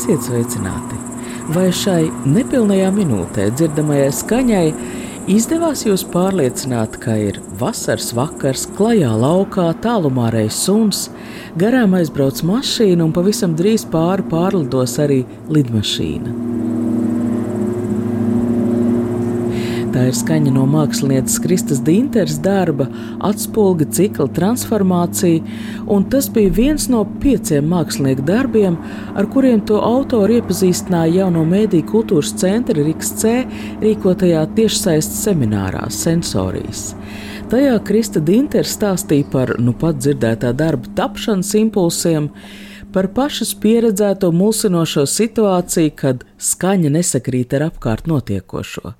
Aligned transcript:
Esiet 0.00 0.22
sveicināti! 0.24 0.96
Vai 1.52 1.66
šai 1.76 2.06
nepilnajā 2.24 2.86
minūtē 2.96 3.50
dzirdamajai 3.52 4.06
skaņai 4.16 4.62
izdevās 5.28 5.82
jūs 5.84 6.06
pārliecināt, 6.08 6.96
ka 7.02 7.18
ir 7.20 7.36
vasaras 7.60 8.08
vakars, 8.16 8.64
klajā 8.78 9.10
laukā, 9.20 9.66
tālumā 9.84 10.30
reizes 10.32 10.62
suns, 10.64 11.02
garām 11.60 11.98
aizbrauc 11.98 12.40
mašīna 12.48 13.10
un 13.10 13.12
pavisam 13.12 13.52
drīz 13.60 13.84
pāri 13.92 14.24
pārlidos 14.32 14.96
arī 15.04 15.20
lidmašīna? 15.52 16.89
Tā 19.90 20.04
ir 20.06 20.14
skaņa 20.14 20.52
no 20.54 20.68
mākslinieces 20.70 21.40
Kristas 21.42 21.80
Dīnteres 21.82 22.36
darba, 22.44 22.84
atspulga 23.26 23.88
cikla 23.90 24.28
transformācija, 24.36 25.42
un 25.90 26.04
tas 26.12 26.28
bija 26.30 26.52
viens 26.54 26.86
no 26.92 27.00
pieciem 27.24 27.66
mākslinieku 27.72 28.22
darbiem, 28.28 28.76
ar 29.18 29.26
kuriem 29.34 29.64
to 29.66 29.80
autori 29.82 30.38
iepazīstināja 30.38 31.24
jauno 31.24 31.42
mēdīju 31.50 31.88
kultūras 31.90 32.30
centra 32.38 32.86
Riks 32.86 33.10
C 33.18 33.34
rīkotajā 33.82 34.46
tiešsaistes 34.60 35.26
seminārā 35.26 35.82
Sensorijas. 35.90 36.92
Tajā 37.50 37.74
Krista 37.82 38.22
Dīntere 38.22 38.70
stāstīja 38.70 39.26
par 39.32 39.56
nu 39.58 39.74
pat 39.74 39.98
dzirdētā 39.98 40.54
darba 40.54 40.86
tapšanas 40.94 41.50
impulsiem, 41.58 42.30
par 42.92 43.08
pašas 43.14 43.52
pieredzēto 43.62 44.30
mulsinošo 44.34 45.06
situāciju, 45.08 45.92
kad 45.96 46.24
skaņa 46.38 46.90
nesakrīt 46.96 47.54
ar 47.58 47.68
apkārt 47.70 48.08
notiekošo. 48.10 48.94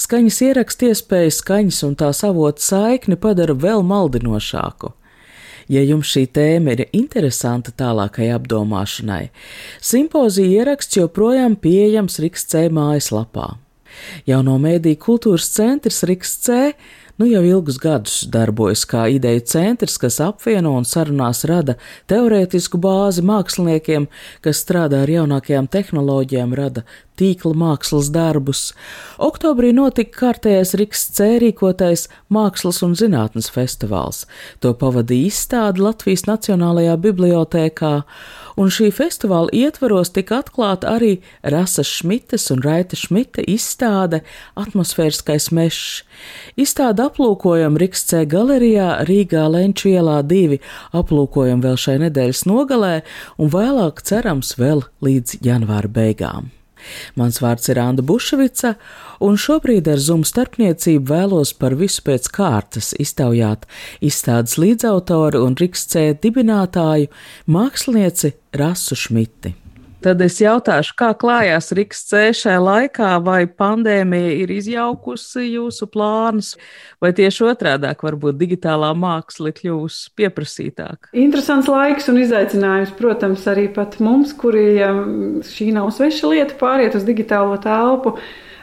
Skaņas 0.00 0.40
ieraksta 0.48 0.90
iespēju 0.90 1.34
skaņas 1.38 1.82
un 1.88 1.94
tās 2.00 2.24
avotu 2.26 2.64
saikni 2.64 3.18
padara 3.20 3.54
vēl 3.54 3.84
maldinošāku. 3.86 4.94
Ja 5.68 5.82
jums 5.84 6.08
šī 6.08 6.24
tēma 6.32 6.74
ir 6.74 6.86
interesanta 6.96 7.74
tālākai 7.76 8.30
apdomāšanai, 8.32 9.28
simpozija 9.84 10.62
ieraksts 10.62 10.96
joprojām 10.96 11.58
pieejams 11.60 12.18
Riks 12.24 12.48
C 12.48 12.70
mājaslapā. 12.72 13.58
Jauno 14.28 14.58
mēdīju 14.62 15.02
kultūras 15.08 15.50
centrs 15.54 16.04
Riks 16.08 16.38
C 16.44 16.72
nu 17.18 17.26
jau 17.26 17.42
ilgus 17.42 17.80
gadus 17.82 18.20
darbojas 18.30 18.84
kā 18.86 19.08
ideju 19.10 19.42
centrs, 19.50 19.96
kas 19.98 20.20
apvieno 20.22 20.76
un 20.78 20.86
sarunās 20.86 21.42
rada 21.50 21.74
teorētisku 22.10 22.78
bāzi 22.78 23.24
māksliniekiem, 23.26 24.06
kas 24.44 24.62
strādā 24.62 25.02
ar 25.02 25.10
jaunākajām 25.10 25.66
tehnoloģijām, 25.72 26.54
rada 26.54 26.84
tīkla 27.18 27.56
mākslas 27.58 28.12
darbus. 28.14 28.68
Oktobrī 29.18 29.72
notika 29.74 30.14
kārtējais 30.20 30.76
Riks 30.78 31.08
C 31.16 31.32
rīkotais 31.42 32.06
Mākslas 32.30 32.84
un 32.86 32.94
zinātnes 32.98 33.50
festivāls. 33.50 34.22
To 34.62 34.70
pavadīja 34.78 35.32
izstāde 35.32 35.82
Latvijas 35.82 36.28
Nacionālajā 36.30 36.94
bibliotēkā, 37.02 37.94
un 38.58 38.72
šī 38.74 38.90
festivāla 38.94 39.52
ietvaros 39.54 40.10
tika 40.14 40.40
atklāta 40.42 40.90
arī 40.96 41.12
Rasa 41.46 41.84
Šmites 41.86 42.48
un 42.54 42.62
Raita 42.64 42.98
Šmita 42.98 43.44
izstāde 43.46 44.22
Atmosfēriskais 44.58 45.50
mešs. 45.54 46.02
Izstāde 46.58 47.06
aplūkojam 47.06 47.78
Riks 47.80 48.04
C 48.10 48.24
galerijā 48.28 48.90
Rīgā 49.08 49.46
Lenču 49.52 49.92
ielā 49.94 50.20
divi, 50.26 50.60
aplūkojam 50.90 51.62
vēl 51.64 51.78
šai 51.78 51.98
nedēļas 52.08 52.44
nogalē 52.50 52.94
un 53.38 53.54
vēlāk 53.54 54.02
cerams 54.02 54.56
vēl 54.58 54.86
līdz 55.04 55.40
janvāra 55.46 55.90
beigām. 56.00 56.57
Mans 57.18 57.40
vārds 57.44 57.68
ir 57.72 57.80
Anna 57.82 58.02
Bušvica, 58.02 58.74
un 59.24 59.38
šobrīd 59.40 59.90
ar 59.92 60.02
Zoom 60.02 60.24
starpniecību 60.28 61.12
vēlos 61.12 61.54
par 61.58 61.76
visu 61.78 62.04
pēc 62.06 62.28
kārtas 62.34 62.94
iztaujāt 62.98 63.68
izstādes 64.00 64.58
līdzautoru 64.58 65.44
un 65.46 65.56
Riks 65.58 65.88
C 65.92 66.10
dibinātāju 66.22 67.10
mākslinieci 67.46 68.34
Rasu 68.58 68.98
Šmiti. 68.98 69.67
Tad 69.98 70.20
es 70.22 70.36
jautāšu, 70.38 70.92
kā 70.94 71.08
klājās 71.18 71.72
Riks 71.74 72.04
C 72.06 72.28
šajā 72.38 72.58
laikā, 72.62 73.08
vai 73.26 73.40
pandēmija 73.50 74.36
ir 74.44 74.52
izjaukusi 74.54 75.48
jūsu 75.56 75.88
plānus, 75.90 76.52
vai 77.02 77.10
tieši 77.18 77.48
otrādāk, 77.50 78.04
varbūt 78.06 78.38
digitālā 78.38 78.92
māksla 78.94 79.50
kļuvusi 79.56 80.12
pieprasītāka? 80.20 81.10
Interesants 81.18 81.66
laiks 81.72 82.06
un 82.12 82.22
izaicinājums, 82.22 82.94
protams, 83.00 83.42
arī 83.50 83.66
pat 83.74 83.98
mums, 83.98 84.36
kuriem 84.38 85.42
šī 85.42 85.72
nav 85.74 85.90
sveša 85.96 86.30
lieta, 86.30 86.60
pāriet 86.62 86.94
uz 86.94 87.02
digitālo 87.08 87.58
telpu. 87.66 88.14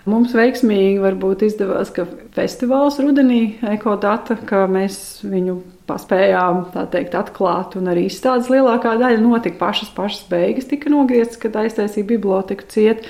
Mums 0.07 0.31
veiksmīgi 0.37 1.03
varbūt 1.03 1.43
izdevās, 1.49 1.91
ka 1.91 2.07
festivāls 2.37 3.01
rudenī 3.03 3.57
ekodata, 3.75 4.39
ka 4.47 4.69
mēs 4.71 5.25
viņu 5.27 5.59
paspējām 5.89 6.63
teikt 6.93 7.15
atklāt, 7.17 7.77
un 7.79 7.91
arī 7.91 8.07
izstādes 8.09 8.49
lielākā 8.51 8.95
daļa 9.01 9.21
notika 9.21 9.59
pašas 9.61 9.93
pašas 9.95 10.25
beigas, 10.31 10.69
tika 10.71 10.91
nogrieztas, 10.93 11.39
kad 11.41 11.55
aiztaisīja 11.61 12.09
biblioteku 12.15 12.67
ciet, 12.73 13.05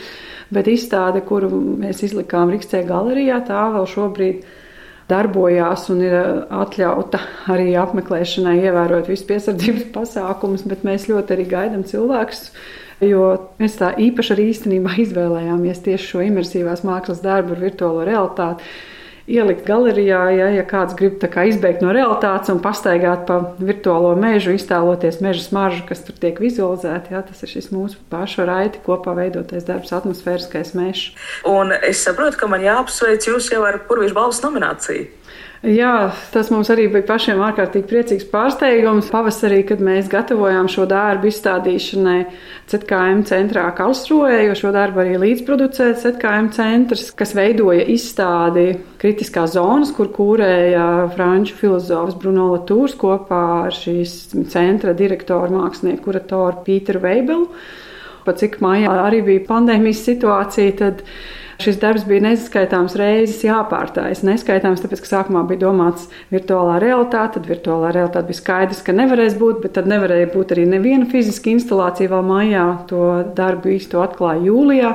bet 0.54 0.70
izstāde, 0.72 1.24
kuru 1.26 1.50
mēs 1.82 2.04
izlikām 2.06 2.54
Rikstē 2.54 2.84
galerijā, 2.88 3.42
tā 3.48 3.66
vēl 3.74 3.90
šobrīd 3.90 4.46
darbojās 5.10 5.90
un 5.94 6.02
ir 6.02 6.16
atļauta 6.50 7.20
arī 7.54 7.76
apmeklēšanai, 7.78 8.58
ievērot 8.66 9.12
visus 9.12 9.28
piesardzības 9.30 9.92
pasākumus, 10.00 10.66
bet 10.70 10.88
mēs 10.88 11.08
ļoti 11.12 11.38
arī 11.38 11.48
gaidām 11.52 11.86
cilvēkus 11.88 12.50
Jo 13.04 13.52
mēs 13.60 13.76
tā 13.76 13.92
īpaši 14.00 14.32
arī 14.36 14.50
īstenībā 14.54 14.94
izvēlējāmies 15.04 15.82
tieši 15.84 16.12
šo 16.14 16.22
imersīvās 16.30 16.86
mākslas 16.88 17.20
darbu 17.24 17.56
ar 17.56 17.64
virtuālo 17.66 18.06
realitāti. 18.08 18.64
Ielikt 19.26 19.64
galerijā, 19.66 20.20
ja, 20.38 20.48
ja 20.54 20.64
kāds 20.70 20.94
grib 20.98 21.24
izbeigt 21.26 21.82
no 21.82 21.90
realitātes 21.96 22.52
un 22.54 22.60
pastaigāt 22.62 23.24
pa 23.26 23.40
virtuālo 23.58 24.12
mežu, 24.22 24.54
iztēloties 24.54 25.18
meža 25.26 25.42
smaržu, 25.42 25.82
kas 25.90 26.04
tur 26.06 26.14
tiek 26.22 26.38
vizualizēta. 26.38 27.16
Ja, 27.16 27.24
tas 27.26 27.42
ir 27.42 27.50
šis 27.50 27.72
mūsu 27.74 27.98
pašu 28.14 28.46
raiti 28.46 28.84
kopā 28.86 29.16
veidotais 29.18 29.66
darbs, 29.66 29.96
atmosfēriskais 29.98 30.76
mežs. 30.78 31.16
Un 31.50 31.74
es 31.74 32.06
saprotu, 32.06 32.38
ka 32.38 32.52
man 32.54 32.62
jāapsveic 32.62 33.26
jūs 33.32 33.50
jau 33.50 33.66
ar 33.66 33.82
Purvīšu 33.90 34.14
balvas 34.14 34.44
nomināciju. 34.46 35.10
Jā, 35.66 36.12
tas 36.30 36.52
mums 36.54 36.68
arī 36.70 36.84
bija 36.94 37.08
pašiem 37.08 37.40
ārkārtīgi 37.42 37.88
priecīgs 37.90 38.28
pārsteigums. 38.30 39.08
Pavasarī, 39.10 39.64
kad 39.66 39.80
mēs 39.82 40.12
gatavojām 40.12 40.68
šo 40.70 40.86
darbu 40.90 41.32
izstādīšanai 41.32 42.20
CKM 42.70 43.24
centrā 43.26 43.64
Kalsroē, 43.74 44.44
jo 44.46 44.58
šo 44.60 44.74
darbu 44.76 45.02
arī 45.02 45.16
līdzproducē 45.24 45.88
CKM 46.04 46.52
centrs, 46.54 47.08
kas 47.18 47.34
veidoja 47.38 47.88
izstādi 47.96 48.76
kritiskās 49.16 49.54
zonas, 49.56 49.94
kur 49.96 50.10
kūrēja 50.12 51.08
franču 51.16 51.56
filozofs 51.56 52.18
Bruno 52.20 52.50
Latūrs 52.52 52.98
kopā 53.00 53.42
ar 53.70 53.72
šīs 53.72 54.36
centra 54.52 54.92
direktoru 54.92 55.56
mākslinieku 55.56 56.10
kuratoru 56.10 56.66
Pīteru 56.66 57.00
Veibelu. 57.00 57.48
Pat 58.26 58.42
cik 58.42 58.60
mājā 58.60 58.92
arī 59.06 59.22
bija 59.24 59.46
pandēmijas 59.48 60.04
situācija, 60.04 60.76
tad 60.82 61.04
Šis 61.56 61.78
darbs 61.80 62.04
bija 62.04 62.20
neskaitāms 62.20 62.98
reizes 63.00 63.46
jāpārtājas. 63.46 64.26
Neskaitāms, 64.28 64.82
tāpēc, 64.84 65.00
ka 65.06 65.08
sākumā 65.08 65.46
bija 65.48 65.62
domāts 65.62 66.10
virtuālā 66.28 66.82
realitāte, 66.84 67.38
tad 67.38 67.48
virtuālā 67.48 67.94
realitāte 67.96 68.28
bija 68.28 68.42
skaidrs, 68.42 68.82
ka 68.84 68.92
nevarēs 68.92 69.38
būt, 69.40 69.62
bet 69.64 69.78
tad 69.78 69.88
nevarēja 69.88 70.34
būt 70.34 70.52
arī 70.52 70.66
neviena 70.68 71.08
fiziska 71.08 71.54
instalācija 71.54 72.12
vēl 72.12 72.28
mājā. 72.28 72.66
To 72.92 73.06
darbu 73.40 73.72
īsto 73.78 74.04
atklāja 74.04 74.44
jūlijā. 74.50 74.92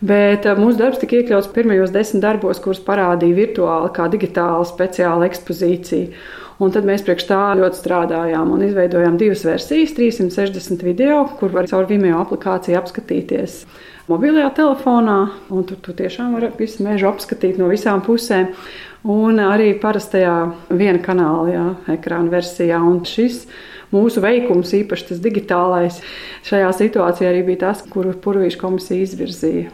Bet 0.00 0.46
eh, 0.46 0.58
mūsu 0.58 0.78
darbs 0.78 1.00
tika 1.02 1.18
iekļauts 1.18 1.50
pirmajos 1.54 1.94
desmit 1.94 2.22
darbos, 2.22 2.60
kurus 2.62 2.82
parādīja 2.84 3.38
virtuāli, 3.38 3.90
kā 3.96 4.06
digitāla 4.12 4.66
speciāla 4.68 5.26
ekspozīcija. 5.26 6.12
Un 6.58 6.72
tad 6.74 6.86
mēs 6.86 7.04
priekš 7.06 7.28
tā 7.28 7.42
ļoti 7.58 7.78
strādājām 7.78 8.50
un 8.50 8.64
izveidojām 8.66 9.18
divas 9.18 9.44
versijas, 9.46 9.94
360 9.94 10.82
video, 10.82 11.20
kur 11.38 11.54
var 11.54 11.70
caur 11.70 11.86
Vimeo 11.86 12.18
aplikāciju 12.24 12.78
apskatīties 12.80 13.62
mobilajā 14.08 14.48
telefonā, 14.56 15.18
tur 15.48 15.80
tu 15.84 15.94
tiešām 15.96 16.34
var 16.36 16.48
visu 16.58 16.84
mežu 16.86 17.10
apskatīt 17.10 17.58
no 17.60 17.68
visām 17.70 18.02
pusēm. 18.04 18.54
Un 19.08 19.38
arī 19.38 19.70
parastajā 19.78 20.34
viena 20.74 20.98
kanāla 20.98 21.52
jā, 21.52 21.66
ekrāna 21.94 22.32
versijā. 22.32 22.80
Un 22.82 23.04
šis 23.06 23.44
mūsu 23.94 24.22
veikums, 24.24 24.74
īpaši 24.80 25.12
tas 25.12 25.20
digitālais, 25.22 26.00
šajā 26.48 26.72
situācijā 26.80 27.30
arī 27.30 27.44
bija 27.46 27.68
tas, 27.68 27.84
kuru 27.86 28.16
Purvīša 28.18 28.58
komisija 28.58 29.06
izvirzīja. 29.06 29.70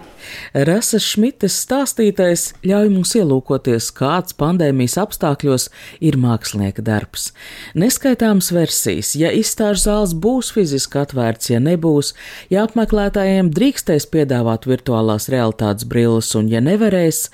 Rasas 0.68 1.04
Šmites 1.06 1.56
stāstītais 1.64 2.46
ļauj 2.66 2.90
mums 2.92 3.14
ielūkoties, 3.18 3.90
kāds 3.96 4.36
pandēmijas 4.40 4.96
apstākļos 5.02 5.68
ir 6.04 6.18
mākslinieka 6.20 6.84
darbs. 6.84 7.30
Neskaitāmas 7.78 8.50
versijas, 8.54 9.14
ja 9.18 9.32
izstāžu 9.34 9.86
zāles 9.86 10.16
būs 10.16 10.52
fiziski 10.54 11.02
atvērts, 11.02 11.52
ja 11.54 11.62
nebūs, 11.62 12.14
ja 12.54 12.66
apmeklētājiem 12.68 13.52
drīkstēs 13.54 14.08
piedāvāt 14.12 14.68
virtuālās 14.70 15.30
realitātes 15.32 15.88
brilles 15.88 16.34
un 16.38 16.52
ja 16.52 16.64
nevarēs, 16.64 17.28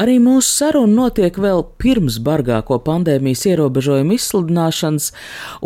Arī 0.00 0.14
mūsu 0.22 0.48
saruna 0.48 0.94
notiek 0.94 1.36
vēl 1.36 1.60
pirms 1.80 2.14
bargāko 2.24 2.78
pandēmijas 2.86 3.42
ierobežojumu 3.50 4.14
izsludināšanas, 4.16 5.10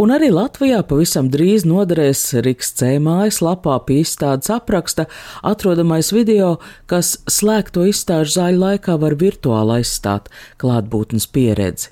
un 0.01 0.11
arī 0.11 0.33
Latvijā 0.35 0.81
pavisam 0.89 1.29
drīz 1.31 1.63
noderēs 1.69 2.23
Riks 2.43 2.73
C 2.81 2.97
mājaslapā 3.05 3.77
pie 3.87 4.01
izstādes 4.03 4.51
apraksta 4.51 5.07
atrodamais 5.47 6.11
video, 6.11 6.54
kas 6.91 7.17
slēgto 7.31 7.87
izstāžu 7.91 8.39
zāļu 8.39 8.63
laikā 8.63 8.99
var 9.01 9.17
virtuāli 9.21 9.81
aizstāt 9.81 10.31
klātbūtnes 10.63 11.29
pieredzi. 11.35 11.91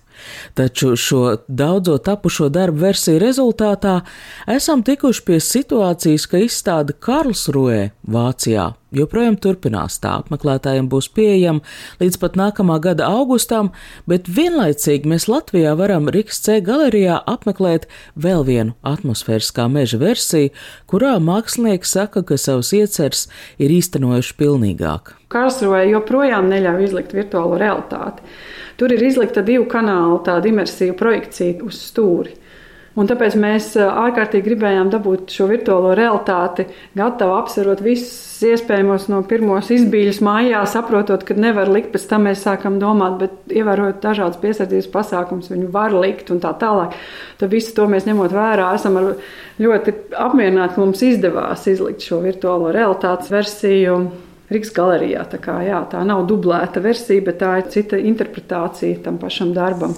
Taču 0.55 0.97
šo 0.97 1.23
daudzo 1.49 1.97
tapušo 1.99 2.49
darbu 2.53 2.85
versiju 2.85 3.19
rezultātā 3.23 4.00
esam 4.47 4.85
tikuši 4.87 5.25
pie 5.26 5.41
situācijas, 5.43 6.29
ka 6.31 6.43
izstāde 6.44 6.94
Karlsruē, 6.94 7.91
Vācijā, 8.06 8.69
joprojām 8.96 9.38
turpinās. 9.40 9.98
Tā 10.02 10.18
apmeklētājiem 10.20 10.88
būs 10.92 11.08
pieejama 11.14 11.62
līdz 12.02 12.18
pat 12.22 12.38
nākamā 12.40 12.78
gada 12.84 13.08
augustam, 13.10 13.72
bet 14.10 14.28
vienlaicīgi 14.28 15.08
mēs 15.08 15.28
Latvijā 15.30 15.74
varam 15.78 16.10
Riks 16.12 16.42
C 16.44 16.60
galerijā 16.64 17.20
apmeklēt 17.28 17.88
vēl 18.14 18.46
vienu 18.48 18.76
atmosfēriskā 18.86 19.68
meža 19.72 20.00
versiju, 20.02 20.52
kurā 20.90 21.16
mākslinieki 21.22 21.88
saka, 21.88 22.24
ka 22.26 22.38
savus 22.40 22.72
ieceres 22.76 23.26
ir 23.62 23.72
īstenojuši 23.72 24.38
pilnīgāk. 24.38 25.16
Karlsruē 25.32 25.86
joprojām 25.88 26.50
neļauj 26.52 26.88
izlikt 26.90 27.14
virtuālo 27.16 27.56
realitāti. 27.60 28.24
Tur 28.76 28.92
ir 28.92 29.04
izlikta 29.06 29.44
divu 29.46 29.64
kanālu 29.70 30.18
tāda 30.26 30.50
imersīva 30.50 30.96
projekcija 30.98 31.64
uz 31.64 31.78
stūri. 31.88 32.34
Un 32.92 33.08
tāpēc 33.08 33.38
mēs 33.40 33.70
ārkārtīgi 33.80 34.44
gribējām 34.50 34.90
dabūt 34.92 35.32
šo 35.32 35.46
virtuālo 35.48 35.94
realitāti, 35.96 36.66
gatavu 36.98 37.38
apsverot 37.38 37.80
visus 37.80 38.42
iespējamos 38.44 39.06
no 39.08 39.22
pirmos 39.28 39.70
izbīļus 39.72 40.18
mājā, 40.24 40.60
saprotot, 40.68 41.24
ka 41.24 41.36
nevar 41.38 41.70
likt, 41.72 41.88
pēc 41.94 42.04
tam 42.10 42.26
mēs 42.28 42.42
sākam 42.44 42.76
domāt, 42.82 43.16
bet 43.22 43.54
ievērojot 43.54 44.02
dažādas 44.02 44.40
piesardzības 44.42 44.90
pasākums, 44.92 45.48
viņu 45.52 45.70
var 45.72 45.96
likt 45.96 46.34
un 46.34 46.42
tā 46.42 46.52
tālāk. 46.60 46.98
Tad 47.40 47.54
visu 47.54 47.72
to 47.78 47.86
mēs 47.88 48.04
ņemot 48.08 48.34
vērā, 48.36 48.68
esam 48.76 49.00
ļoti 49.62 49.96
apmierināti, 50.26 50.74
ka 50.74 50.84
mums 50.84 51.06
izdevās 51.06 51.64
izlikt 51.72 52.04
šo 52.04 52.20
virtuālo 52.26 52.74
realitātes 52.76 53.32
versiju. 53.32 54.02
Rīgas 54.52 54.74
galerijā. 54.76 55.22
Tā, 55.32 55.40
kā, 55.40 55.54
jā, 55.64 55.78
tā 55.88 56.02
nav 56.04 56.26
dublēta 56.28 56.82
versija, 56.84 57.24
bet 57.24 57.40
tā 57.40 57.54
ir 57.62 57.72
cita 57.72 57.96
interpretācija 57.96 59.00
tam 59.06 59.16
pašam 59.22 59.56
darbam. 59.56 59.96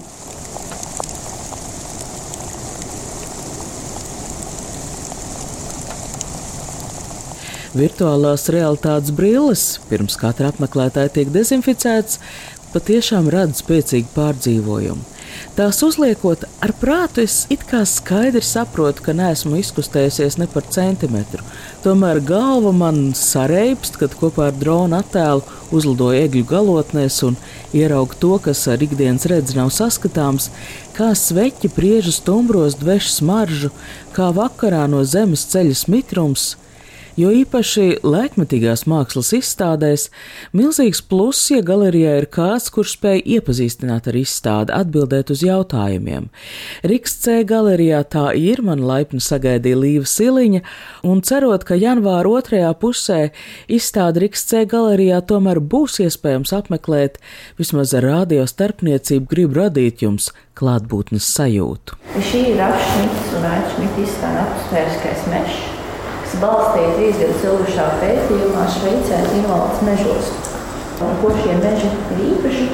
Virtuālās 7.75 8.47
realitātes 8.53 9.11
brilles 9.11 9.65
pirms 9.89 10.15
katra 10.15 10.53
apmeklētāja 10.53 11.11
tiek 11.17 11.33
dezinficētas, 11.33 12.21
patiešām 12.71 13.27
rada 13.33 13.55
spēcīgu 13.55 14.13
pārdzīvojumu. 14.15 15.03
Tās 15.55 15.81
uzliekot 15.83 16.45
ar 16.63 16.71
prātu, 16.79 17.23
es 17.23 17.45
it 17.51 17.65
kā 17.67 17.81
skaidri 17.87 18.39
saprotu, 18.43 19.03
ka 19.03 19.15
neesmu 19.15 19.59
izkustējusies 19.59 20.39
ne 20.39 20.47
par 20.51 20.63
centimetru. 20.71 21.43
Tomēr 21.83 22.21
galva 22.23 22.71
man 22.75 23.13
sareipst, 23.15 23.99
kad 23.99 24.15
kopā 24.19 24.49
ar 24.49 24.57
drona 24.59 25.03
attēlu 25.03 25.43
uzlidoju 25.75 26.23
egļu 26.25 26.47
galotnēs 26.51 27.21
un 27.27 27.39
ieraugu 27.75 28.19
to, 28.23 28.35
kas 28.47 28.65
ar 28.71 28.83
ikdienas 28.83 29.27
redzi 29.31 29.59
nav 29.59 29.71
saskatāms, 29.75 30.47
kā 30.95 31.11
sveķi 31.11 31.71
priežu 31.75 32.15
stumbros 32.15 32.79
dveš 32.79 33.17
smaržu, 33.19 33.71
kā 34.15 34.31
vakarā 34.35 34.85
no 34.91 35.03
zemes 35.03 35.47
ceļas 35.51 35.89
mitrums 35.91 36.53
jo 37.19 37.31
īpaši 37.31 38.01
laikmetīgās 38.03 38.85
mākslas 38.89 39.31
izstādēs 39.37 40.09
milzīgs 40.55 41.01
pluss, 41.05 41.49
ja 41.51 41.61
galerijā 41.65 42.17
ir 42.19 42.27
kāds, 42.31 42.67
kurš 42.73 42.95
spēj 42.97 43.23
iepazīstināt 43.37 44.09
ar 44.11 44.17
izstādi, 44.19 44.75
atbildēt 44.75 45.31
uz 45.33 45.43
jautājumiem. 45.45 46.29
Riks 46.83 47.17
C 47.23 47.41
galerijā 47.47 48.03
tā 48.11 48.27
ir, 48.37 48.61
man 48.65 48.83
laipni 48.85 49.23
sagaidīja 49.23 49.79
Līva 49.79 50.09
Siliņa, 50.09 50.63
un 51.07 51.23
cerot, 51.25 51.65
ka 51.67 51.79
janvāra 51.79 52.35
otrajā 52.39 52.73
pusē 52.79 53.21
izstādi 53.71 54.25
Riks 54.25 54.45
C 54.49 54.65
galerijā 54.69 55.21
tomēr 55.29 55.61
būs 55.63 56.01
iespējams 56.05 56.55
apmeklēt, 56.57 57.21
vismaz 57.59 57.95
ar 57.95 58.05
rādio 58.09 58.47
starpniecību 58.49 59.31
grib 59.31 59.55
radīt 59.55 60.03
jums 60.05 60.31
klātbūtnes 60.55 61.27
sajūtu. 61.35 61.99
Šī 62.15 62.43
ir 62.51 62.59
Rašmits 62.61 63.33
un 63.39 63.49
Aitšmita 63.51 64.05
izstāde 64.05 64.45
atmosfēriskais 64.45 65.25
mežs 65.31 65.74
kas 66.35 66.41
balstīja 66.43 66.95
trīs 66.95 67.19
gadus 67.19 67.43
ilgušā 67.47 67.83
pētījumā 68.01 68.63
Šveicē 68.73 69.19
Zīmvaldes 69.29 69.83
mežos. 69.87 70.31
Un, 71.03 71.13
ko 71.21 71.31
šie 71.35 71.55
meži 71.59 71.87
ir 72.11 72.19
īpaši, 72.25 72.65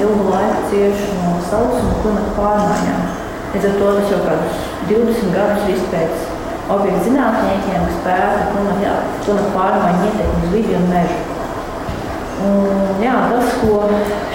ilgu 0.00 0.26
laiku 0.30 0.70
cieši 0.70 1.12
no 1.20 1.36
saules 1.46 1.82
un 1.82 1.94
klimata 2.02 2.32
pārmaiņām. 2.34 3.04
Līdz 3.52 3.68
ar 3.68 3.76
to 3.78 3.92
tas 3.98 4.10
jau 4.10 4.18
kādus 4.24 4.58
20 4.90 5.34
gadus 5.34 5.70
izpētes 5.74 6.26
objektu 6.74 7.04
zinātniekiem, 7.06 7.86
kas 7.86 8.02
pēta 8.06 8.48
klimata, 8.50 8.96
klimata 9.22 9.54
pārmaiņu 9.54 10.10
ietekmi 10.10 10.42
uz 10.42 10.54
vidi 10.56 10.78
un 10.78 10.90
mežu. 10.90 11.22
Un, 12.46 12.84
jā, 13.02 13.14
tas, 13.30 13.54
ko 13.62 13.80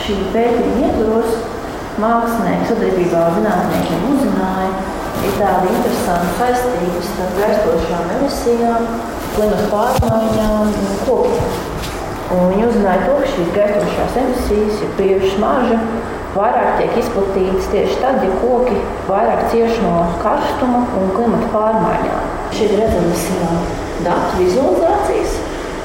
šī 0.06 0.18
pētījuma 0.32 0.88
ietvaros 0.88 1.40
mākslinieki 2.02 2.72
sadarbībā 2.72 3.28
ar 3.28 3.38
zinātniekiem 3.40 4.10
uzzināja, 4.16 4.72
ir 5.22 5.36
tāda 5.40 5.70
interesanta 5.72 6.32
saistība 6.40 7.04
starp 7.08 7.38
gaistošām 7.42 8.14
emisijām, 8.18 8.88
klimata 9.36 9.68
pārmaiņām 9.74 10.72
un 10.72 10.98
kokiem. 11.06 11.60
Un 12.32 12.48
viņi 12.54 12.66
uzzināja 12.70 13.06
to, 13.08 13.20
ka 13.20 13.30
šīs 13.34 13.54
gaistošās 13.58 14.18
emisijas 14.22 14.84
ir 14.86 14.92
bieži 15.00 15.32
smarža, 15.36 15.80
vairāk 16.36 16.78
tiek 16.80 17.00
izplatītas 17.02 17.70
tieši 17.74 17.98
tad, 18.00 18.22
ja 18.24 18.38
koki 18.40 18.78
vairāk 19.10 19.50
cieš 19.52 19.82
no 19.84 19.96
karstuma 20.22 20.86
un 21.00 21.12
klimata 21.16 21.50
pārmaiņām. 21.52 22.30
Šeit 22.56 22.78
redzamas 22.80 23.26
datu 24.06 24.40
vizualizācijas 24.40 25.36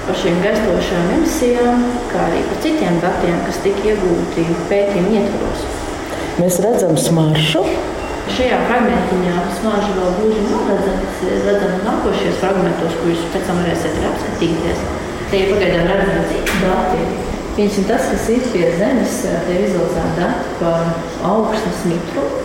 par 0.07 0.19
šīm 0.21 0.39
gaistošām 0.45 1.11
emisijām, 1.17 1.83
kā 2.13 2.23
arī 2.29 2.45
par 2.47 2.63
citiem 2.63 3.01
datiem, 3.03 3.41
kas 3.49 3.59
tika 3.65 3.91
iegūti 3.91 4.47
pētījuma 4.71 5.19
ietvaros. 5.19 5.67
Mēs 6.39 6.61
redzam 6.63 6.95
smaržu, 7.01 7.65
Šajā 8.27 8.57
fragmentiņā 8.67 9.35
smāža 9.61 9.93
vēl 9.95 10.15
gluži 10.19 10.41
nav 10.49 10.71
ir 10.75 11.45
redzama 11.47 11.77
nākošajos 11.85 12.41
fragmentos, 12.41 12.97
ko 12.99 13.13
jūs 13.13 13.29
pēc 13.35 13.47
tam 13.47 13.61
varēsiet 13.63 14.01
apskatīties. 14.09 14.83
Tie 15.31 15.43
ir 15.45 15.53
pagaidām 15.53 15.87
redzami 15.93 16.25
citi 16.33 16.59
dati. 16.65 17.05
Piemēram, 17.57 17.87
tas, 17.89 18.09
kas 18.13 18.27
ir 18.35 18.49
pie 18.53 18.65
zemes, 18.77 19.21
tie 19.47 19.61
vizualizēti 19.63 20.19
dati 20.19 20.57
par 20.59 20.91
augstnes 21.31 21.87
mitrumu. 21.93 22.43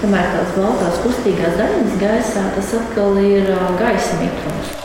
Kamēr 0.00 0.32
tās 0.32 0.56
baltās 0.56 1.02
kustīgās 1.04 1.60
daļiņas 1.60 2.00
gaisā, 2.00 2.48
tas 2.56 2.72
atkal 2.80 3.20
ir 3.20 3.52
gaisa 3.80 4.18
mitrums. 4.24 4.83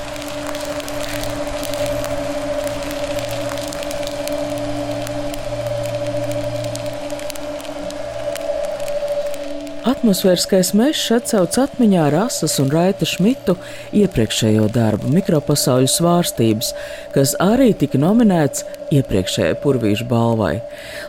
Atmosfēriskais 10.00 10.70
mežs 10.80 11.10
atcauc 11.12 11.58
atmiņā 11.60 12.06
Rasas 12.14 12.54
un 12.64 12.70
Raita 12.72 13.04
Šmitu 13.04 13.58
iepriekšējo 14.00 14.70
darbu 14.72 15.10
Mikropasauļu 15.12 15.90
svārstības, 15.92 16.70
kas 17.12 17.34
arī 17.44 17.74
tika 17.82 18.00
nominēts 18.00 18.64
iepriekšējai 18.96 19.58
Purvīšu 19.60 20.08
balvai. 20.08 20.62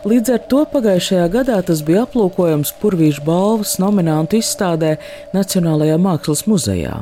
Līdz 0.03 0.33
ar 0.35 0.43
to 0.51 0.65
pagājušajā 0.75 1.29
gadā 1.37 1.61
tas 1.71 1.85
bija 1.87 2.03
aplūkojams 2.03 2.75
Purvīšu 2.83 3.23
balvas 3.31 3.77
nominantu 3.79 4.41
izstādē 4.43 4.97
Nacionālajā 5.31 5.95
Mākslas 5.95 6.43
muzejā. 6.51 6.99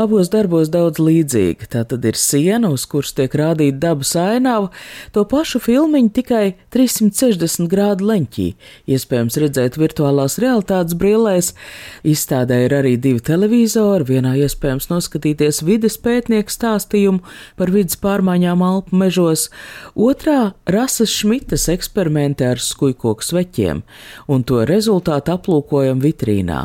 Abos 0.00 0.30
darbos 0.32 0.70
daudz 0.72 1.00
līdzīgi. 1.02 1.68
Tā 1.72 1.84
tad 1.88 2.04
ir 2.08 2.18
siena, 2.18 2.70
uz 2.74 2.86
kuras 2.90 3.14
tiek 3.16 3.32
rādīta 3.36 3.78
dabas 3.86 4.14
ainava, 4.20 4.70
to 5.14 5.24
pašu 5.28 5.60
filmiņu 5.62 6.12
tikai 6.18 6.44
360 6.74 7.70
grādu 7.72 8.08
leņķī. 8.10 8.48
Iespējams 8.92 9.38
redzēt 9.42 9.78
virtuālās 9.80 10.38
realitātes 10.42 10.96
brillēs. 10.98 11.52
Izstādē 12.06 12.62
ir 12.66 12.76
arī 12.78 12.96
divi 13.00 13.22
televizori, 13.24 14.08
vienā 14.12 14.36
iespējams 14.44 14.90
noskatīties 14.92 15.62
vides 15.66 15.98
pētnieku 16.02 16.52
stāstījumu 16.52 17.24
par 17.58 17.72
vidas 17.74 17.98
pārmaiņām 18.02 18.64
Alpu 18.66 18.96
mežos, 19.00 19.48
otrā 19.94 20.52
Rasas 20.70 21.12
Šmitas 21.12 21.68
eksperimenti 21.72 22.46
ar 22.46 22.62
skujkoku 22.62 23.24
sveķiem, 23.24 23.84
un 24.28 24.46
to 24.46 24.64
rezultātu 24.68 25.36
aplūkojam 25.36 26.02
vitrīnā. 26.02 26.64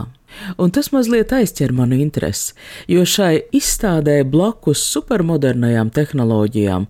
Un 0.62 0.72
tas 0.76 0.92
mazliet 0.96 1.34
aizķer 1.36 1.74
manu 1.76 2.00
interesi, 2.02 2.56
jo 2.92 3.06
šai 3.08 3.44
izstādē 3.56 4.22
blakus 4.28 4.84
supermodernajām 4.94 5.92
tehnoloģijām 5.96 6.88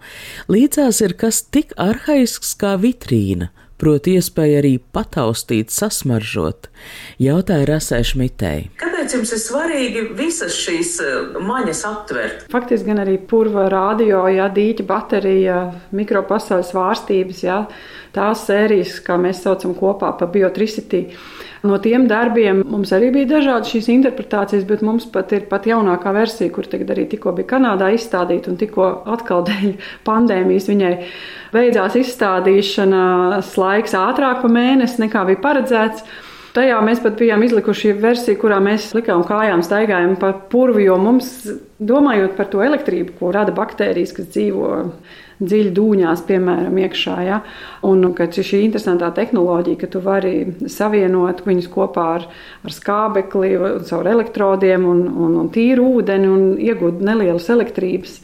līdzās 0.51 1.01
ir 1.05 1.17
kas 1.19 1.43
tik 1.49 1.75
arhaisks 1.81 2.55
kā 2.59 2.75
vitrīna, 2.81 3.51
proti 3.81 4.17
iespēja 4.19 4.61
arī 4.61 4.77
pataustīt, 4.93 5.73
sasmaržot, 5.73 6.69
jautāja 7.21 7.69
Rasē 7.73 8.03
Šmitei. 8.05 8.69
Kāpēc 9.01 9.15
jums 9.15 9.31
ir 9.33 9.39
svarīgi 9.41 10.01
visas 10.13 10.53
šīs 10.61 10.89
eh, 11.01 11.37
maņas 11.41 11.79
aptvert? 11.89 12.43
Faktiski 12.53 12.91
gan 12.91 13.01
arī 13.01 13.15
purva 13.17 13.63
radio, 13.73 14.19
jā, 14.29 14.45
dīķa 14.53 14.85
baterija, 14.85 15.55
mikropasaules 15.97 16.69
svārstības, 16.69 17.39
jā, 17.41 17.57
tās 18.13 18.45
sērijas, 18.45 18.99
kā 19.01 19.17
mēs 19.17 19.41
saucam 19.41 19.73
kopā 19.73 20.11
pa 20.19 20.29
biotricity. 20.29 21.07
No 21.65 21.81
tiem 21.81 22.05
darbiem 22.05 22.61
mums 22.61 22.93
arī 22.93 23.09
bija 23.17 23.31
dažādas 23.39 23.73
šīs 23.73 23.89
interpretācijas, 23.95 24.69
bet 24.69 24.85
mums 24.85 25.09
pat 25.09 25.33
ir 25.33 25.49
pat 25.49 25.65
jaunākā 25.65 26.13
versija, 26.13 26.53
kur 26.53 26.69
tagad 26.69 26.93
arī 26.93 27.09
tikko 27.09 27.33
bija 27.41 27.55
Kanādā 27.55 27.89
izstādīta 27.97 28.53
un 28.53 28.61
tikko 28.61 28.95
atkal 29.17 29.41
dēļ 29.49 29.79
pandēmijas 30.05 30.69
viņai 30.69 30.97
beidzās 31.57 31.97
izstādīšanas 32.05 33.55
laiks 33.57 33.97
ātrāk 33.97 34.45
pa 34.45 34.57
mēnesi 34.61 35.07
nekā 35.07 35.31
bija 35.33 35.47
paredzēts. 35.49 36.29
Tajā 36.51 36.81
mēs 36.83 36.99
pat 36.99 37.15
bijām 37.15 37.45
izlikuši 37.45 37.93
versiju, 38.01 38.35
kurā 38.41 38.57
mēs 38.63 38.89
likām 38.97 39.23
kājām 39.23 39.61
staigājam 39.63 40.17
pa 40.19 40.33
purvu, 40.51 40.81
jo 40.83 40.97
mums, 40.99 41.29
domājot 41.79 42.35
par 42.35 42.49
to 42.51 42.63
elektrību, 42.65 43.15
ko 43.19 43.31
rada 43.31 43.53
baktērijas, 43.55 44.11
kas 44.17 44.27
dzīvo 44.33 44.71
dziļi 45.41 45.71
dūņās, 45.77 46.25
piemēram, 46.27 46.75
iekšā, 46.83 47.15
ja, 47.25 47.39
un 47.87 48.03
ka 48.17 48.27
šī 48.35 48.65
interesantā 48.65 49.13
tehnoloģija, 49.15 49.79
ka 49.79 49.89
tu 49.93 50.03
vari 50.03 50.33
savienot 50.69 51.45
viņus 51.47 51.69
kopā 51.71 52.07
ar, 52.17 52.27
ar 52.67 52.75
skābekli, 52.75 53.55
caur 53.87 54.11
elektrodiem 54.11 54.85
un, 54.91 55.05
un, 55.07 55.37
un 55.45 55.51
tīru 55.55 55.87
ūdeni 56.01 56.29
un 56.29 56.49
iegūt 56.59 56.99
nelielas 57.05 57.47
elektrības 57.53 58.19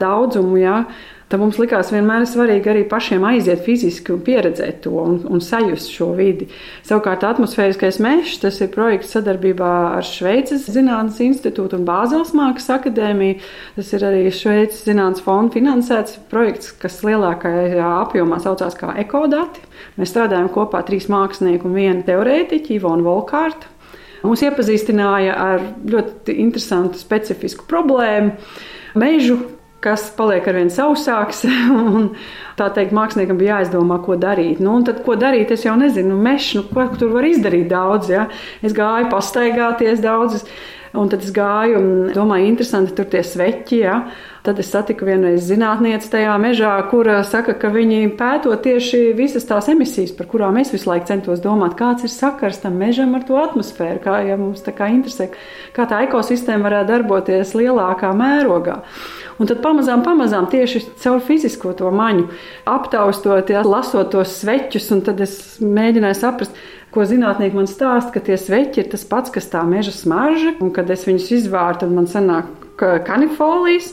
daudzumu, 0.00 0.62
ja, 0.62 0.84
Tad 1.32 1.40
mums 1.40 1.56
likās 1.56 1.88
vienmēr 1.88 2.26
svarīgi 2.28 2.68
arī 2.68 2.80
pašiem 2.84 3.22
aiziet 3.24 3.62
fiziski 3.64 4.12
un 4.12 4.18
pieredzēt 4.20 4.82
to 4.84 4.90
un, 5.00 5.14
un 5.32 5.40
sajust 5.40 5.88
šo 5.88 6.10
vidi. 6.18 6.44
Savukārt 6.84 7.22
atmosfēriskais 7.24 7.96
mežs, 8.04 8.34
tas 8.42 8.58
ir 8.60 8.68
projekts 8.74 9.14
sadarbībā 9.16 9.70
ar 9.94 10.04
Šveices 10.04 10.66
Zinātnes 10.74 11.22
institūtu 11.24 11.78
un 11.78 11.86
Bāzeles 11.88 12.34
Mākslas 12.36 12.74
akadēmiju. 12.74 13.38
Tas 13.78 13.94
ir 13.96 14.04
arī 14.10 14.26
Šveices 14.28 14.82
Zinātnes 14.84 15.24
fonda 15.24 15.56
finansēts 15.56 16.18
projekts, 16.28 16.74
kas 16.84 17.00
lielākajā 17.08 17.88
apjomā 18.02 18.42
saucās 18.44 18.76
kā 18.76 18.92
ekodati. 19.00 19.64
Mēs 19.96 20.12
strādājam 20.12 20.52
kopā 20.52 20.84
trīs 20.84 21.08
mākslinieki 21.08 21.64
un 21.64 21.80
viena 21.80 22.04
teorētiķa, 22.12 22.76
Ivona 22.76 23.08
Volkārta. 23.08 23.72
Mūs 24.20 24.44
iepazīstināja 24.44 25.40
ar 25.48 25.64
ļoti 25.96 26.36
interesantu, 26.44 27.00
specifisku 27.00 27.64
problēmu. 27.72 28.36
Mežu 29.00 29.40
kas 29.82 30.08
paliek 30.16 30.46
ar 30.48 30.58
vien 30.60 30.70
sausāks. 30.72 31.44
Tā 32.58 32.68
teikt, 32.76 32.92
māksliniekam 32.96 33.40
bija 33.40 33.58
jāizdomā, 33.58 33.98
ko 34.04 34.18
darīt. 34.20 34.60
Nu, 34.62 34.76
tad, 34.86 35.00
ko 35.06 35.16
darīt, 35.18 35.54
es 35.54 35.64
jau 35.66 35.74
nezinu, 35.80 36.12
nu, 36.12 36.20
mežs, 36.22 36.52
nu, 36.58 36.66
ko 36.68 36.84
tur 36.98 37.14
var 37.16 37.26
izdarīt 37.26 37.70
daudz. 37.72 38.12
Ja? 38.12 38.28
Es 38.62 38.76
gāju 38.76 39.08
pastaigāties 39.12 40.04
daudz. 40.04 40.44
Un 40.92 41.08
tad 41.08 41.22
es 41.24 41.32
gāju 41.32 41.78
un 41.78 41.86
domāju, 42.12 42.50
interesanti, 42.50 42.92
tur 42.92 43.06
tie 43.08 43.22
sveķi. 43.24 43.78
Ja? 43.80 43.94
Tad 44.44 44.58
es 44.58 44.68
satiku 44.74 45.06
vienreiz 45.08 45.46
zinātnieci 45.46 46.10
tajā 46.12 46.34
mežā, 46.42 46.74
kur 46.90 47.08
saka, 47.24 47.54
ka 47.56 47.70
viņi 47.72 48.10
pēto 48.18 48.52
tieši 48.64 49.12
visas 49.16 49.46
tās 49.48 49.70
emisijas, 49.72 50.12
par 50.18 50.26
kurām 50.28 50.58
es 50.60 50.74
visu 50.74 50.90
laiku 50.90 51.08
centos 51.08 51.40
domāt, 51.40 51.78
kāds 51.78 52.04
ir 52.04 52.12
sakars 52.12 52.60
tam 52.60 52.76
mežam 52.82 53.14
ar 53.14 53.24
to 53.28 53.38
atmosfēru, 53.38 54.02
kā 54.02 54.18
ja 54.26 54.36
mums 54.40 54.64
tā 54.66 54.74
kā 54.76 54.90
interesē, 54.92 55.30
kā 55.76 55.86
tā 55.88 56.02
ekosistēma 56.08 56.68
varētu 56.68 56.90
darboties 56.90 57.54
lielākā 57.56 58.10
mērogā. 58.18 58.80
Un 59.40 59.48
tad 59.48 59.62
pamazām, 59.64 60.02
pamazām 60.04 60.48
tieši 60.52 60.84
caur 61.00 61.22
fizisko 61.24 61.72
to 61.78 61.90
maņu 61.94 62.28
aptaustot, 62.68 63.50
ja, 63.52 63.64
lasot 63.66 64.12
tos 64.12 64.36
sveķus, 64.42 64.90
un 64.96 65.02
tad 65.06 65.22
es 65.24 65.36
mēģināju 65.62 66.18
saprast, 66.18 66.58
ko 66.92 67.06
zinātnieki 67.08 67.56
man 67.56 67.68
stāsta, 67.70 68.12
ka 68.14 68.20
tie 68.24 68.36
sveķi 68.36 68.82
ir 68.82 68.90
tas 68.92 69.06
pats, 69.08 69.32
kas 69.32 69.48
tā 69.52 69.62
meža 69.68 69.94
smarža, 69.96 70.56
un 70.60 70.72
kad 70.76 70.90
es 70.92 71.06
viņus 71.08 71.30
izvārtu, 71.38 71.86
tad 71.86 71.94
man 71.96 72.08
sanāk 72.10 72.50
kanifolijas, 73.06 73.92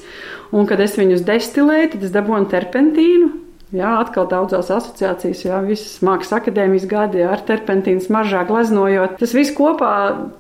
un 0.52 0.68
kad 0.68 0.82
es 0.84 0.98
viņus 1.00 1.24
destilēju, 1.28 1.94
tad 1.94 2.08
es 2.08 2.16
dabūju 2.16 2.50
terpentīnu. 2.52 3.32
Jā, 3.70 3.90
atkal 4.02 4.26
daudzās 4.26 4.72
asociācijas, 4.74 5.44
jā, 5.46 5.60
visas 5.62 6.00
mākslas 6.02 6.40
akadēmijas 6.40 6.88
gadi 6.90 7.22
ar 7.22 7.44
terpentīnu 7.46 8.02
smaržā 8.02 8.42
gleznojot. 8.50 9.20
Tas 9.20 9.36
viss 9.38 9.54
kopā 9.54 9.92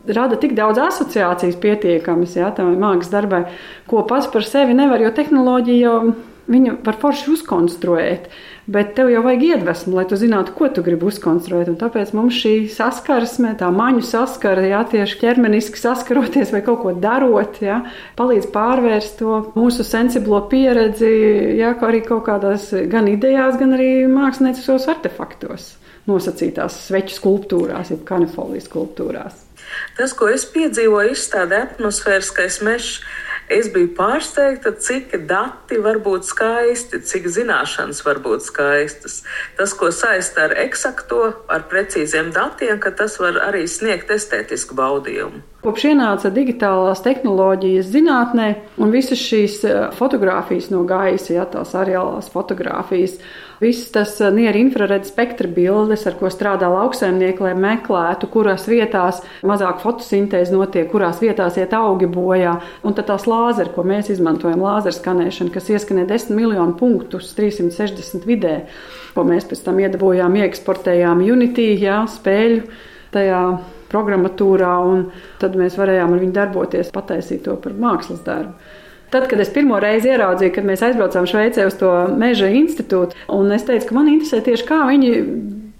rada 0.09 0.39
tik 0.41 0.55
daudz 0.57 0.81
asociācijas 0.81 1.59
pietiekamas, 1.61 2.33
jā, 2.39 2.49
tam 2.57 2.71
mākslas 2.81 3.13
darbai, 3.13 3.43
ko 3.91 4.01
pats 4.09 4.31
par 4.33 4.47
sevi 4.49 4.73
nevar, 4.73 5.05
jo 5.05 5.13
tehnoloģija 5.13 5.83
jau 5.83 5.99
viņu 6.49 6.79
var 6.87 6.97
forši 7.03 7.35
uzkonstruēt. 7.35 8.31
Bet 8.69 8.91
tev 8.93 9.07
jau 9.09 9.23
vajag 9.25 9.43
iedvesmu, 9.47 9.95
lai 9.97 10.03
tu 10.05 10.17
zinātu, 10.19 10.53
ko 10.53 10.67
tu 10.69 10.83
gribi 10.85 11.07
uzkonstruēt. 11.09 11.71
Un 11.71 11.77
tāpēc 11.79 12.11
mums 12.13 12.35
šī 12.37 12.51
saskarsme, 12.69 13.55
tā 13.57 13.71
maņu 13.73 14.03
saskara, 14.05 14.61
jā, 14.69 14.83
tieši 14.91 15.17
ķermeniski 15.23 15.81
saskaroties 15.81 16.53
vai 16.53 16.61
kaut 16.67 16.83
ko 16.83 16.93
darot, 16.93 17.57
jā, 17.65 17.79
palīdz 18.19 18.51
pārvērst 18.53 19.17
to 19.23 19.39
mūsu 19.55 19.85
sensiblo 19.87 20.43
pieredzi, 20.51 21.09
jā, 21.57 21.73
arī 21.87 22.03
kaut 22.05 22.27
kādās 22.27 22.69
gan 22.91 23.09
idejās, 23.09 23.57
gan 23.57 23.73
arī 23.79 23.89
mākslinieckos 24.11 24.85
artefaktos, 24.93 25.71
nosacītās 26.11 26.77
sveču 26.91 27.17
skulptūrās, 27.17 27.89
jeb 27.95 28.05
kanifolijas 28.05 28.69
skulptūrās. 28.69 29.47
Tas, 29.97 30.13
ko 30.17 30.29
es 30.29 30.45
piedzīvoju, 30.53 31.17
izstādē 31.17 31.63
atmosfēriskais 31.71 32.61
mežs 32.65 32.99
Es 33.49 33.65
biju 33.73 33.89
pārsteigta, 33.97 34.75
cik 34.77 35.15
dati 35.29 35.79
var 35.81 35.97
būt 36.05 36.27
skaisti, 36.27 36.99
cik 37.01 37.25
zināšanas 37.33 38.03
var 38.05 38.19
būt 38.21 38.45
skaistas. 38.45 39.23
Tas, 39.57 39.73
ko 39.73 39.89
saista 39.89 40.45
ar 40.45 40.53
eksakto, 40.67 41.23
ar 41.49 41.65
precīziem 41.71 42.29
datiem, 42.35 42.77
ka 42.77 42.93
tas 42.93 43.17
var 43.17 43.41
arī 43.47 43.65
sniegt 43.65 44.13
estētisku 44.13 44.77
baudījumu. 44.77 45.41
Kopš 45.59 45.89
ienāca 45.89 46.31
digitālās 46.31 47.01
tehnoloģijas 47.03 47.89
zinātnē 47.91 48.47
un 48.79 48.93
visas 48.95 49.19
šīs 49.19 49.59
eh, 49.67 49.79
fotogrāfijas 49.97 50.69
no 50.71 50.85
gaisa, 50.87 51.33
ja 51.35 51.45
tās 51.51 51.75
areālās 51.75 52.31
fotogrāfijas, 52.31 53.17
Viss 53.59 53.89
tas 53.91 54.13
uh, 54.23 54.29
niera 54.31 54.55
infraredzes 54.55 55.11
spektra 55.11 55.47
bildes, 55.51 56.05
ar 56.07 56.13
ko 56.15 56.29
strādā 56.31 56.69
lauksaimnieki, 56.71 57.43
lai 57.43 57.55
meklētu, 57.59 58.29
kurās 58.31 58.69
vietās 58.71 59.19
mazāk 59.43 59.81
fotosintēze 59.83 60.55
notiek, 60.55 60.87
kurās 60.91 61.19
vietās 61.19 61.57
iet 61.59 61.75
augi 61.75 62.07
bojā. 62.07 62.55
Un 62.87 62.95
tad 62.95 63.09
tās 63.09 63.27
lāzeri, 63.27 63.73
ko 63.75 63.83
mēs 63.83 64.13
izmantojam, 64.13 64.63
lāzera 64.63 64.95
skanēšana, 64.95 65.51
kas 65.51 65.67
ieskanē 65.75 66.05
10 66.07 66.31
miljonu 66.39 66.77
punktus 66.79 67.33
360 67.35 68.23
vidē, 68.29 68.53
ko 69.11 69.27
mēs 69.27 69.49
pēc 69.49 69.65
tam 69.67 69.83
iedabūjām, 69.83 70.39
ieksportējām 70.45 71.25
Unity, 71.27 71.73
jā, 71.83 71.99
spēļu 72.15 72.63
tajā 73.11 73.43
programmatūrā, 73.91 74.73
un 74.85 75.07
tad 75.41 75.57
mēs 75.59 75.77
varējām 75.79 76.13
ar 76.15 76.21
viņu 76.23 76.35
darboties, 76.35 76.93
pataisīt 76.95 77.43
to 77.47 77.55
par 77.61 77.75
mākslas 77.77 78.21
darbu. 78.25 78.53
Tad, 79.09 79.25
kad 79.25 79.41
es 79.41 79.49
pirmo 79.49 79.79
reizi 79.81 80.11
ieraudzīju, 80.11 80.53
kad 80.53 80.67
mēs 80.69 80.83
aizbraucām 80.85 81.25
Šveicē 81.25 81.65
uz 81.65 81.77
to 81.79 81.89
meža 82.21 82.51
institūtu, 82.53 83.17
un 83.33 83.49
es 83.55 83.65
teicu, 83.65 83.87
ka 83.89 83.97
man 83.97 84.11
interesē 84.11 84.43
tieši 84.45 84.67
kā 84.69 84.83
viņi 84.85 85.13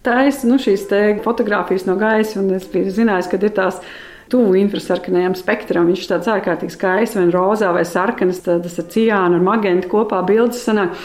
taisa 0.05 0.49
nu, 0.49 0.57
šīs 0.61 0.87
fotogrāfijas 1.25 1.85
no 1.85 1.97
gaisa, 1.99 2.39
un 2.41 2.55
es 2.57 2.65
biju 2.71 2.93
zinājis, 2.95 3.29
ka 3.29 3.37
ir 3.37 3.53
tās 3.53 3.81
tuvu 4.29 4.55
infrasarkanajam 4.61 5.35
spektram. 5.37 5.89
Viņš 5.89 6.03
ir 6.03 6.11
tāds 6.13 6.29
ārkārtīgi 6.33 6.75
skaists, 6.75 7.17
vai 7.17 7.27
rozā, 7.33 7.71
vai 7.75 7.85
sarkanas, 7.87 8.41
tas 8.45 8.79
ar 8.81 8.87
ciānu, 8.93 9.39
ar 9.39 9.45
magentu 9.45 9.91
kopā 9.91 10.21
bildes 10.25 10.63
sanāk. 10.65 10.97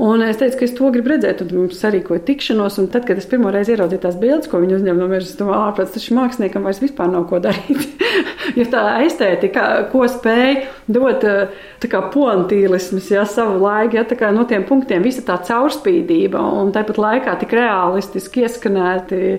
Un 0.00 0.22
es 0.24 0.38
teicu, 0.40 0.56
ka 0.56 0.64
es 0.64 0.72
to 0.72 0.88
gribu 0.94 1.10
redzēt, 1.12 1.42
un 1.44 1.50
mums 1.52 1.80
sarīkoja 1.82 2.22
tikšanos. 2.24 2.78
Tad, 2.88 3.04
kad 3.04 3.18
es 3.20 3.26
pirmo 3.28 3.50
reizi 3.52 3.74
ieraudzīju 3.74 4.00
tās 4.00 4.14
bildes, 4.20 4.48
ko 4.48 4.62
viņi 4.62 4.78
uzņem 4.78 4.96
no 4.96 5.08
manis, 5.10 5.34
es 5.34 5.36
domāju, 5.36 5.58
ārprāts, 5.66 5.92
tas 5.92 6.06
māksliniekam 6.16 6.64
vairs 6.64 6.80
vispār 6.80 7.10
nav 7.12 7.26
ko 7.28 7.40
darīt. 7.44 8.00
jo 8.58 8.64
tā 8.72 8.84
estētika, 9.04 9.66
ko 9.92 10.06
spēj 10.08 10.62
dot 10.88 11.26
poantīlisms, 12.14 13.10
ja 13.12 13.26
savu 13.28 13.60
laiku, 13.60 13.98
ja 14.00 14.06
tā 14.08 14.16
kā 14.16 14.30
no 14.32 14.46
tiem 14.48 14.64
punktiem 14.68 15.04
visa 15.04 15.24
tā 15.26 15.36
caurspīdība 15.50 16.40
un 16.62 16.72
tāpat 16.72 17.00
laikā 17.04 17.36
tik 17.42 17.52
realistiski 17.58 18.46
ieskanēti 18.46 19.36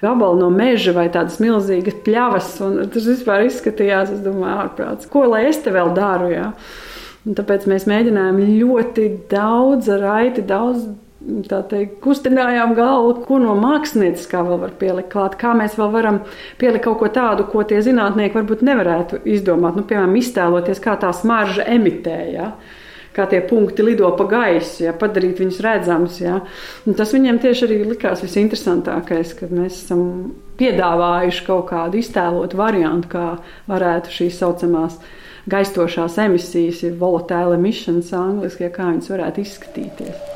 gabali 0.00 0.40
no 0.40 0.48
meža 0.54 0.94
vai 0.96 1.10
tādas 1.12 1.36
milzīgas 1.44 2.00
pļavas. 2.06 2.54
Tas 2.94 3.04
vispār 3.04 3.44
izskatījās, 3.50 4.14
es 4.16 4.24
domāju, 4.24 4.62
ārprāts, 4.64 5.10
ko 5.12 5.26
lai 5.28 5.44
es 5.50 5.60
te 5.60 5.76
vēl 5.76 5.92
daru. 5.96 6.32
Ja? 6.32 6.54
Un 7.28 7.36
tāpēc 7.36 7.66
mēs 7.68 7.86
mēģinājām 7.90 8.40
ļoti 8.62 9.06
daudz, 9.30 9.92
raiti 10.00 10.44
daudz. 10.46 10.88
Teikt, 11.20 11.98
kustinājām 12.00 12.70
galvu, 12.78 13.10
ko 13.26 13.36
no 13.42 13.52
mākslinieckā 13.60 14.40
vēl 14.46 14.56
var 14.62 14.70
pielikt 14.80 15.10
klāt, 15.12 15.34
kā 15.36 15.50
mēs 15.52 15.74
vēl 15.76 15.90
varam 15.92 16.22
pielikt 16.56 16.86
kaut 16.86 16.96
ko 17.02 17.10
tādu, 17.12 17.44
ko 17.50 17.60
tie 17.68 17.82
zinātnieki 17.84 18.38
varbūt 18.38 18.64
nevarētu 18.64 19.20
izdomāt. 19.28 19.76
Nu, 19.76 19.84
piemēram, 19.84 20.16
iztēloties, 20.16 20.80
kā 20.80 20.96
tā 21.02 21.12
smarža 21.12 21.68
emitē. 21.76 22.16
Ja? 22.32 22.54
kā 23.14 23.26
tie 23.30 23.40
punkti 23.42 23.84
lido 23.84 24.10
pa 24.18 24.26
gaisu, 24.30 24.84
ja, 24.84 24.94
padarīt 24.96 25.40
viņus 25.42 25.62
redzamus. 25.66 26.20
Ja. 26.22 26.40
Un 26.86 26.96
tas 26.98 27.12
viņiem 27.14 27.40
tieši 27.42 27.66
arī 27.66 27.78
likās 27.88 28.22
visinteresantākais, 28.24 29.34
kad 29.38 29.54
mēs 29.54 29.82
esam 29.84 30.04
piedāvājuši 30.60 31.46
kaut 31.46 31.66
kādu 31.72 32.00
iztēlotu 32.00 32.60
variantu, 32.60 33.10
kā 33.10 33.26
varētu 33.70 34.14
šīs 34.14 34.38
saucamās 34.42 35.00
gaistošās 35.50 36.18
emisijas, 36.24 36.82
ja 36.84 36.90
volatile 36.98 37.56
emissions 37.58 38.12
angliski, 38.16 38.66
ja 38.66 38.74
kā 38.74 38.88
viņas 38.90 39.10
varētu 39.12 39.44
izskatīties. 39.44 40.26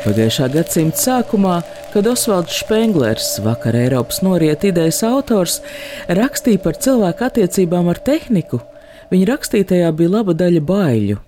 Pagājušā 0.00 0.46
gadsimta 0.54 0.96
sākumā, 0.96 1.58
kad 1.92 2.06
Osvalds 2.08 2.56
Špenglers, 2.62 3.34
vakar 3.44 3.76
Eiropas 3.76 4.22
noriet 4.24 4.64
idejas 4.64 5.02
autors, 5.04 5.58
rakstīja 6.08 6.62
par 6.64 6.80
cilvēku 6.80 7.26
attiecībām 7.28 7.90
ar 7.92 8.00
tehniku, 8.06 8.62
viņa 9.12 9.32
rakstītajā 9.34 9.90
bija 9.98 10.14
laba 10.16 10.36
daļa 10.36 10.64
baiļu 10.70 11.18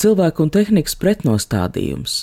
cilvēku 0.00 0.44
un 0.44 0.52
tehnikas 0.54 0.96
pretnostādījums. 1.00 2.20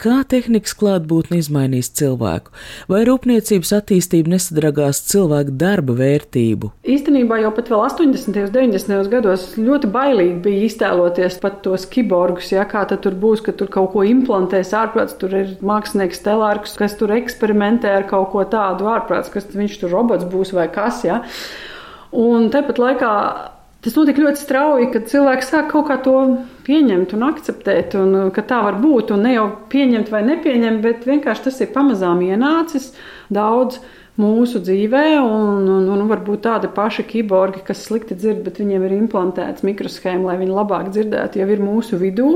Kā 0.00 0.20
tehnikas 0.28 0.74
klātbūtne 0.78 1.40
izmainīs 1.42 1.90
cilvēku, 1.98 2.54
vai 2.90 3.02
rūpniecības 3.08 3.74
attīstība 3.78 4.34
nesadragās 4.34 5.02
cilvēku 5.10 5.56
darba 5.60 5.96
vērtību? 5.98 6.72
Īstenībā 6.88 7.40
jau 7.42 7.52
pat 7.56 7.72
vēl 7.72 7.84
80. 7.86 8.30
un 8.32 8.52
90. 8.54 9.10
gados 9.12 9.46
ļoti 9.58 9.90
bailīgi 9.92 10.38
bija 10.46 10.68
iztēloties 10.68 11.38
pat 11.42 11.60
tos 11.66 11.86
kiborgus, 11.90 12.52
ja 12.54 12.66
kā 12.68 12.84
tur 12.88 13.16
būs, 13.18 13.42
ka 13.44 13.52
tur 13.52 13.70
kaut 13.72 13.92
ko 13.94 14.04
implantēs 14.06 14.72
ārprāts, 14.76 15.16
tur 15.20 15.34
ir 15.36 15.54
mākslinieks 15.64 16.22
telārks, 16.24 16.76
kas 16.78 16.96
tur 16.98 17.12
eksperimentē 17.16 17.92
ar 18.00 18.08
kaut 18.10 18.32
ko 18.32 18.44
tādu 18.48 18.88
ārprāts, 18.90 19.32
kas 19.32 19.48
viņš 19.52 19.80
tur 19.82 19.94
robots 19.94 20.28
būs 20.28 20.54
vai 20.56 20.68
kas. 20.72 21.04
Ja? 21.06 21.22
Un 22.16 22.48
tepat 22.52 22.80
laikā 22.80 23.12
Tas 23.84 23.94
notika 23.94 24.24
ļoti 24.24 24.40
strauji, 24.42 24.88
kad 24.90 25.04
cilvēki 25.06 25.46
sāk 25.46 25.68
kaut 25.70 25.86
kā 25.86 25.96
to 26.02 26.16
pieņemt 26.66 27.12
un 27.14 27.28
akceptēt, 27.28 27.94
un 28.00 28.16
uh, 28.24 28.30
ka 28.34 28.42
tā 28.42 28.58
var 28.66 28.80
būt. 28.82 29.12
Ne 29.22 29.36
jau 29.36 29.44
pieņemt 29.70 30.10
vai 30.10 30.24
nepieņemt, 30.26 30.82
bet 30.82 31.06
vienkārši 31.06 31.46
tas 31.46 31.60
ir 31.62 31.70
pamazām 31.76 32.24
ienācis 32.26 32.90
daudz 33.30 33.78
mūsu 34.18 34.58
dzīvē, 34.66 35.04
un, 35.22 35.68
un, 35.70 35.86
un 35.94 36.06
varbūt 36.10 36.42
tādi 36.48 36.70
paši 36.74 37.04
kiborgi, 37.06 37.62
kas 37.68 37.84
slikti 37.86 38.18
dzird, 38.18 38.42
bet 38.46 38.58
viņiem 38.58 38.88
ir 38.88 38.96
implantēts 38.96 39.62
mikroshēma, 39.66 40.32
lai 40.32 40.40
viņi 40.42 40.56
labāk 40.56 40.90
dzirdētu, 40.90 41.38
jau 41.38 41.48
ir 41.54 41.62
mūsu 41.62 42.00
vidū. 42.02 42.32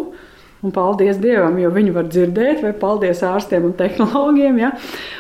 Un 0.63 0.71
paldies 0.71 1.17
Dievam, 1.19 1.57
jo 1.59 1.73
viņi 1.75 1.91
var 1.91 2.07
dzirdēt, 2.07 2.61
vai 2.63 2.71
paldies 2.79 3.25
ārstiem 3.27 3.65
un 3.67 3.73
tehnologiem. 3.75 4.61
Ja? 4.63 4.71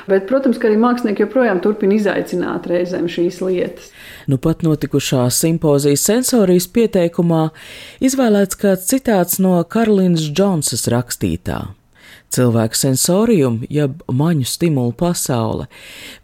Bet, 0.07 0.29
protams, 0.29 0.61
ka 0.63 0.69
arī 0.69 0.79
mākslinieki 0.79 1.25
joprojām 1.25 1.59
turpina 1.65 1.97
izaicināt 1.97 2.69
reizēm 2.71 3.09
šīs 3.11 3.41
lietas. 3.43 3.91
Nu 4.31 4.39
pat 4.39 4.63
notikušā 4.63 5.27
simpozijas 5.35 6.07
sensorijas 6.07 6.69
pieteikumā 6.71 7.49
izvēlēts 8.07 8.61
kāds 8.63 8.87
citāts 8.93 9.43
no 9.43 9.59
Karolīnas 9.67 10.31
Džonsas 10.31 10.87
rakstītā. 10.95 11.61
Cilvēka 12.33 12.79
sensorium, 12.79 13.61
jeb 13.69 13.99
maņu 14.09 14.47
stimulu 14.49 14.95
pasaule, 14.97 15.67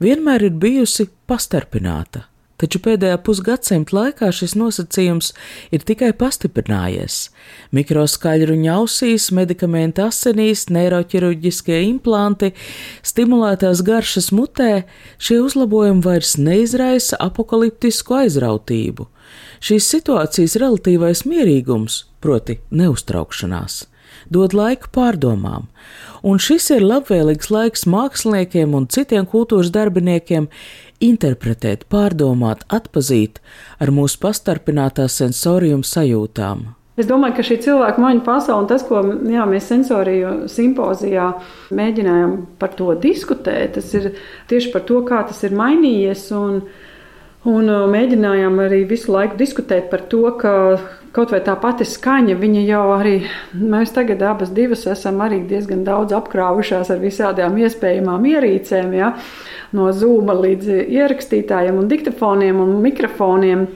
vienmēr 0.01 0.47
ir 0.47 0.55
bijusi 0.63 1.11
pastarpināta 1.29 2.29
taču 2.59 2.81
pēdējā 2.85 3.19
pusgadsimta 3.25 3.97
laikā 3.97 4.31
šis 4.35 4.55
nosacījums 4.59 5.33
ir 5.75 5.85
tikai 5.88 6.11
pastiprinājies. 6.19 7.29
Mikroskaļru 7.77 8.57
ņausīs, 8.62 9.31
medikamenti 9.37 10.05
asinīs, 10.05 10.67
neiroķirurģiskie 10.75 11.83
implanti, 11.88 12.53
stimulētās 13.07 13.85
garšas 13.87 14.33
mutē, 14.35 14.85
šie 15.23 15.41
uzlabojumi 15.45 16.05
vairs 16.05 16.37
neizraisa 16.41 17.21
apakaliptisku 17.29 18.23
aizrautību. 18.25 19.09
Šīs 19.65 19.88
situācijas 19.91 20.57
relatīvais 20.61 21.25
mierīgums, 21.29 22.05
proti 22.23 22.61
neuztraukšanās, 22.71 23.83
dod 24.35 24.55
laiku 24.57 24.91
pārdomām, 24.95 25.69
un 26.23 26.41
šis 26.43 26.71
ir 26.77 26.87
labvēlīgs 26.87 27.53
laiks 27.55 27.87
māksliniekiem 27.89 28.75
un 28.79 28.89
citiem 28.93 29.29
kultūras 29.29 29.73
darbiniekiem 29.75 30.49
interpretēt, 31.05 31.87
pārdomāt, 31.93 32.65
atpazīt 32.69 33.39
ar 33.79 33.95
mūsu 33.95 34.19
pastarpinātās 34.25 35.21
sensorium 35.23 35.85
sajūtām. 35.87 36.67
Es 36.99 37.07
domāju, 37.07 37.37
ka 37.37 37.45
šī 37.47 37.61
cilvēka 37.62 38.03
maņa 38.03 38.25
pasaule 38.27 38.64
un 38.64 38.69
tas, 38.71 38.83
ko 38.83 38.99
jā, 39.31 39.45
mēs 39.47 39.69
sensoriju 39.71 40.33
simpozijā 40.51 41.29
mēģinājām 41.79 42.33
par 42.59 42.73
to 42.75 42.91
diskutēt, 42.99 43.77
tas 43.77 43.93
ir 43.95 44.09
tieši 44.51 44.73
par 44.75 44.83
to, 44.88 45.05
kā 45.07 45.23
tas 45.29 45.45
ir 45.47 45.55
mainījies. 45.55 46.25
Un, 46.35 46.64
un 47.46 47.68
uh, 47.70 47.85
mēģinājām 47.90 48.57
arī 48.64 48.83
visu 48.88 49.12
laiku 49.14 49.38
diskutēt 49.38 49.90
par 49.92 50.07
to, 50.11 50.24
ka 50.40 50.55
kaut 51.14 51.31
vai 51.33 51.38
tā 51.44 51.55
pati 51.61 51.87
skaņa, 51.88 52.35
viņa 52.38 52.64
jau 52.66 52.83
arī, 52.96 53.14
mēs 53.55 53.94
tagad 53.94 54.22
abas 54.22 54.51
divas 54.55 54.87
esam 54.90 55.22
arī 55.24 55.40
diezgan 55.48 55.85
daudz 55.87 56.16
apkrāvušās 56.18 56.90
ar 56.94 56.98
visādām 57.03 57.57
iespējamām 57.62 58.27
ierīcēm. 58.33 58.92
Ja? 58.98 59.14
no 59.77 59.90
zūma 59.92 60.37
līdz 60.38 60.70
ierakstītājiem 60.87 61.79
un 61.81 61.90
diktafoniem 61.90 62.61
un 62.62 62.79
mikrofoniem. 62.85 63.66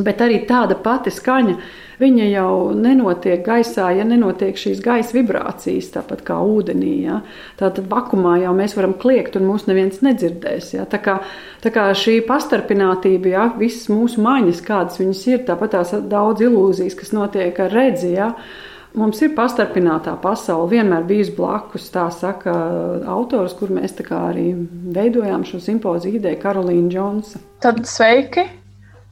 Bet 0.00 0.22
arī 0.24 0.40
tāda 0.48 0.78
pati 0.80 1.12
skaņa, 1.12 1.56
viņa 2.00 2.28
jau 2.30 2.52
nenotiek 2.76 3.42
gaisā, 3.44 3.90
ja 3.96 4.06
nenotiek 4.08 4.58
šīs 4.58 4.80
gaisa 4.84 5.14
vibrācijas, 5.16 5.90
tāpat 5.94 6.24
kā 6.26 6.38
ūdenī. 6.40 6.94
Ja? 7.06 7.20
Tātad 7.60 7.90
vakumā 7.90 8.38
jau 8.44 8.54
mēs 8.56 8.76
varam 8.78 8.96
kliegt, 9.00 9.36
un 9.38 9.48
mūs 9.50 9.68
neviens 9.68 10.00
nedzirdēs. 10.04 10.72
Ja? 10.78 10.86
Tā, 10.90 11.02
kā, 11.04 11.18
tā 11.64 11.74
kā 11.74 11.90
šī 11.96 12.20
pastarpinātība, 12.28 13.34
ja? 13.34 13.46
visas 13.60 13.90
mūsu 13.92 14.24
maiņas, 14.24 14.64
kādas 14.66 15.00
viņas 15.02 15.22
ir, 15.30 15.44
tāpat 15.48 15.76
tās 15.76 15.94
daudz 16.10 16.44
ilūzijas, 16.48 16.98
kas 16.98 17.14
notiek 17.16 17.64
ar 17.64 17.74
redzi. 17.74 18.14
Ja? 18.16 18.32
Mums 18.98 19.20
ir 19.22 19.36
pastarpinātā 19.36 20.16
pasaule, 20.18 20.66
vienmēr 20.72 21.04
bijusi 21.06 21.36
blakus, 21.36 21.86
tā 21.94 22.08
saka 22.10 22.54
autors, 23.06 23.54
kur 23.58 23.70
mēs 23.70 23.94
arī 24.10 24.48
veidojām 24.96 25.46
šo 25.46 25.62
simpoziju 25.62 26.18
ideju, 26.18 26.40
Karolīna 26.42 26.90
Džonsa. 26.90 27.44
Tad 27.62 27.84
sveiki! 27.86 28.59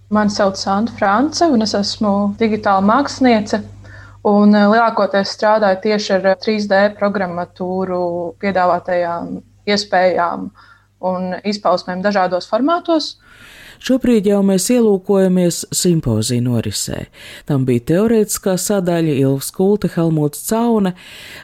Mani 0.08 0.30
sauc 0.30 0.56
Santa 0.56 0.92
France, 0.96 1.44
un 1.44 1.60
es 1.60 1.74
esmu 1.76 2.12
digitāla 2.40 2.80
māksliniece. 2.80 3.60
Un 4.28 4.54
eh, 4.56 4.64
lielākoties 4.72 5.34
strādāju 5.36 5.82
tieši 5.84 6.14
ar 6.16 6.30
3D 6.40 6.80
programmatūru, 6.96 8.00
piedāvātajām 8.40 9.36
iespējām 9.68 10.48
un 11.08 11.28
izpausmēm 11.44 12.00
dažādos 12.02 12.48
formātos. 12.48 13.18
Šobrīd 13.84 14.26
jau 14.26 14.40
mēs 14.42 14.70
ielūkojamies 14.74 15.60
simpozija 15.76 16.42
norisē. 16.42 17.04
Tam 17.46 17.68
bija 17.68 17.84
teorētiskā 17.92 18.56
sadaļa, 18.58 19.14
Ilvs 19.20 19.52
Kulte, 19.54 19.92
Helmuts 19.92 20.42
Caune, 20.48 20.96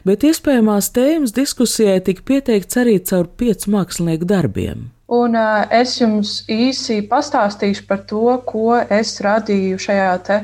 bet 0.09 0.25
iespējamās 0.27 0.89
tēmas 0.97 1.37
diskusijai 1.37 2.01
tika 2.03 2.25
pieteikts 2.27 2.81
arī 2.81 2.97
caur 3.07 3.29
piecu 3.39 3.77
mākslinieku 3.77 4.27
darbiem. 4.27 4.89
Un 5.07 5.37
uh, 5.37 5.65
es 5.69 5.99
jums 5.99 6.39
īsi 6.49 7.03
pastāstīšu 7.09 7.85
par 7.89 8.01
to, 8.09 8.39
ko 8.47 8.79
es 8.79 9.19
radīju 9.21 9.77
šajā 9.77 10.39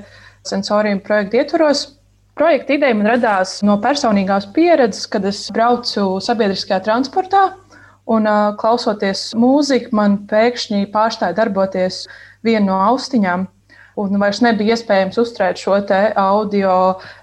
sensoriem 0.45 1.01
projekta 1.01 1.41
ietvaros. 1.41 1.87
Projekta 2.37 2.77
ideja 2.77 2.95
man 2.95 3.09
radās 3.09 3.59
no 3.65 3.79
personīgās 3.81 4.47
pieredzes, 4.53 5.09
kad 5.09 5.25
es 5.25 5.47
braucu 5.53 6.19
sabiedriskajā 6.23 6.79
transportā 6.85 7.49
Un, 8.09 8.25
uh, 8.25 8.51
klausoties 8.57 9.29
mūziku, 9.37 9.93
man 9.95 10.17
pēkšņi 10.29 10.87
pārstāja 10.93 11.37
darboties 11.37 12.03
viena 12.43 12.65
no 12.65 12.79
austiņām, 12.89 13.45
un 14.01 14.21
vairs 14.21 14.41
nebija 14.41 14.75
iespējams 14.75 15.19
uzturēt 15.21 15.61
šo 15.61 15.77
audio 16.17 16.73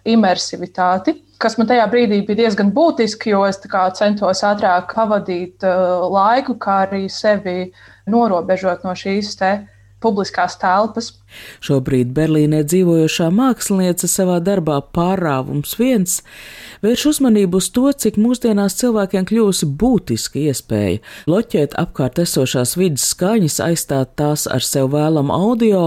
imersivitāti. 0.07 1.17
Kas 1.39 1.55
man 1.55 1.69
tajā 1.71 1.85
brīdī 1.91 2.25
bija 2.27 2.41
diezgan 2.41 2.73
būtiski, 2.75 3.31
jo 3.31 3.45
es 3.47 3.61
centos 3.95 4.43
ātrāk 4.43 4.95
pavadīt 4.95 5.63
uh, 5.63 6.03
laiku, 6.11 6.59
kā 6.59 6.85
arī 6.89 7.07
sevi 7.09 7.73
norobežot 8.11 8.83
no 8.83 8.95
šīs 8.99 9.37
publiskās 10.03 10.57
telpas. 10.59 11.13
Šobrīd 11.63 12.13
Berlīnē 12.15 12.63
dzīvojošā 12.67 13.29
māksliniece 13.35 14.09
savā 14.11 14.39
darbā 14.43 14.79
pārāvums 14.95 15.75
viens 15.79 16.21
vērš 16.85 17.05
uzmanību 17.13 17.59
uz 17.59 17.69
to, 17.75 17.91
cik 17.93 18.19
mūsdienās 18.23 18.79
cilvēkiem 18.79 19.27
kļūsi 19.29 19.69
būtiska 19.81 20.43
iespēja 20.45 21.03
bloķēt 21.27 21.75
apkārt 21.83 22.23
esošās 22.23 22.77
vidas 22.79 23.11
skaņas, 23.13 23.59
aizstāt 23.67 24.15
tās 24.19 24.47
ar 24.51 24.65
sev 24.65 24.93
vēlamu 24.95 25.35
audio, 25.35 25.85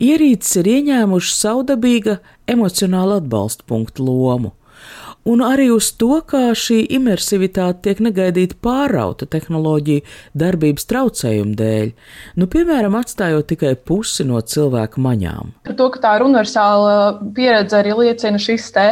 ierīces 0.00 0.60
ir 0.62 0.72
ieņēmušas 0.76 1.42
saudabīga 1.46 2.20
emocionāla 2.48 3.22
atbalsta 3.22 3.68
punktu 3.68 4.08
lomu 4.08 4.57
un 5.26 5.42
arī 5.44 5.68
uz 5.74 5.90
to, 5.98 6.20
kā 6.28 6.50
šī 6.56 6.82
imersivitāte 6.98 7.88
tiek 7.88 8.02
negaidīti 8.04 8.58
pārauta 8.62 9.26
tehnoloģiju 9.30 10.04
darbības 10.38 10.88
traucējumu 10.90 11.56
dēļ, 11.58 11.92
nu, 12.38 12.48
piemēram, 12.52 12.96
atstājot 13.00 13.50
tikai 13.54 13.74
pusi 13.76 14.26
no 14.28 14.40
cilvēku 14.40 15.02
maņām. 15.02 15.54
Par 15.66 15.78
to, 15.78 15.90
ka 15.94 16.04
tā 16.06 16.16
ir 16.18 16.26
universāla 16.28 16.94
pieredze, 17.36 17.80
arī 17.80 17.96
liecina 18.04 18.40
šis 18.42 18.70
te 18.76 18.88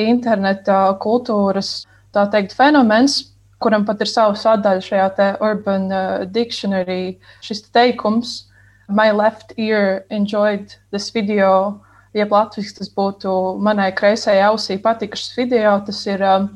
interneta 0.00 0.86
kultūras, 1.02 1.84
teikt, 2.14 2.54
fenomens, 2.54 3.20
kuram 3.62 3.86
pat 3.88 4.02
ir 4.04 4.10
savs 4.10 4.42
sadaļa 4.44 4.82
šajā 4.84 5.30
Urban 5.42 5.86
uh, 5.90 6.26
Dictionary, 6.28 7.16
šis 7.42 7.64
te 7.64 7.72
teikums, 7.78 8.42
My 8.88 9.12
left 9.12 9.52
ear 9.56 10.04
enjoyed 10.10 10.74
this 10.90 11.10
video 11.10 11.80
jeb 12.14 12.32
latviešu 12.32 12.78
tas 12.78 12.90
būtu 12.94 13.32
manai 13.64 13.90
kreisajai 13.96 14.44
ausī 14.48 14.78
patikušas 14.82 15.36
video. 15.38 15.76
Tas 15.86 16.00
ir 16.06 16.22
um, 16.24 16.48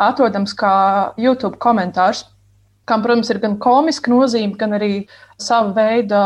atrodams 0.00 0.54
kā 0.58 0.74
YouTube 1.20 1.60
komentārs, 1.62 2.24
kam, 2.88 3.04
protams, 3.04 3.30
ir 3.30 3.40
gan 3.42 3.58
komiska 3.62 4.10
nozīme, 4.12 4.56
gan 4.58 4.76
arī 4.78 5.06
sava 5.40 5.74
veida 5.76 6.22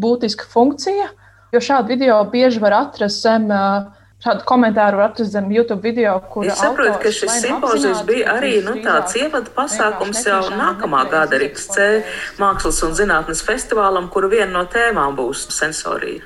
būtiska 0.00 0.48
funkcija. 0.52 1.10
Jo 1.54 1.62
šādu 1.64 1.94
video 1.94 2.20
bieži 2.28 2.60
var 2.60 2.76
atrast 2.82 3.24
zem 3.24 3.48
uh, 3.48 3.88
Šādu 4.18 4.42
komentāru 4.50 4.98
var 4.98 5.12
atrast 5.12 5.30
zem 5.30 5.44
YouTube 5.54 5.84
video, 5.86 6.16
kur 6.32 6.48
es 6.50 6.58
saprotu, 6.58 6.96
ka 7.04 7.10
šis 7.14 7.36
simpozijas 7.38 8.00
bija 8.02 8.32
arī 8.32 8.56
nu, 8.66 8.72
tāds 8.82 9.14
ievada 9.14 9.46
pasākums 9.54 10.24
jau 10.26 10.40
nākamā 10.58 11.04
gada 11.12 11.38
RXC 11.38 11.84
mākslas 12.40 12.80
un 12.82 12.96
zinātnes 12.98 13.44
festivālam, 13.46 14.08
kura 14.10 14.26
viena 14.32 14.48
no 14.56 14.64
tēmām 14.72 15.14
būs 15.14 15.44
sensorija. 15.54 16.24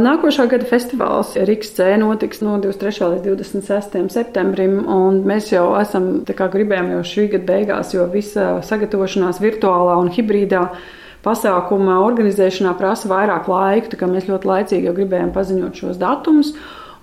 Nākošā 0.00 0.46
gada 0.48 0.64
festivāls 0.70 1.34
RXC 1.36 1.98
notiks 2.00 2.40
no 2.40 2.54
23. 2.62 3.10
līdz 3.12 3.28
26. 3.28 3.98
septembrim, 4.14 4.78
un 4.88 5.18
mēs 5.28 5.50
jau 5.52 5.66
esam 5.76 6.22
gribējām 6.24 6.94
jau 6.94 7.02
šī 7.10 7.26
gada 7.34 7.48
beigās, 7.50 7.92
jo 7.92 8.06
visa 8.08 8.62
sagatavošanās 8.64 9.42
virtuālā 9.44 9.98
un 10.00 10.08
hibrīdā 10.16 10.62
pasākuma 11.28 11.98
organizēšanā 12.06 12.72
prasa 12.80 13.12
vairāk 13.12 13.52
laika, 13.52 13.92
tā 13.92 14.00
kā 14.00 14.08
mēs 14.08 14.30
ļoti 14.32 14.48
laicīgi 14.48 14.88
jau 14.88 14.96
gribējām 14.96 15.34
paziņot 15.36 15.82
šos 15.82 16.00
datumus 16.00 16.54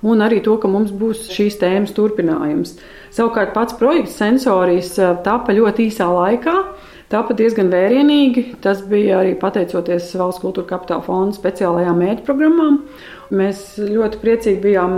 un 0.01 0.23
arī 0.25 0.41
to, 0.45 0.57
ka 0.61 0.69
mums 0.71 0.93
būs 0.95 1.27
šīs 1.33 1.59
tēmas 1.61 1.93
turpinājums. 1.97 2.75
Savukārt 3.13 3.53
pats 3.55 3.75
projekts 3.79 4.17
sensorijas 4.21 4.95
tapa 5.25 5.55
ļoti 5.55 5.89
īsā 5.89 6.07
laikā. 6.11 6.55
Tāpat 7.11 7.41
diezgan 7.41 7.67
vērienīgi. 7.73 8.43
Tas 8.63 8.85
bija 8.87 9.17
arī 9.19 9.33
pateicoties 9.39 10.13
Valsts 10.15 10.39
kultūra 10.43 10.69
kapitāla 10.69 11.03
fonda 11.03 11.35
speciālajām 11.35 11.99
mērķprogrammām. 11.99 12.77
Mēs 13.35 13.65
ļoti 13.83 14.19
priecīgi 14.21 14.61
bijām 14.63 14.95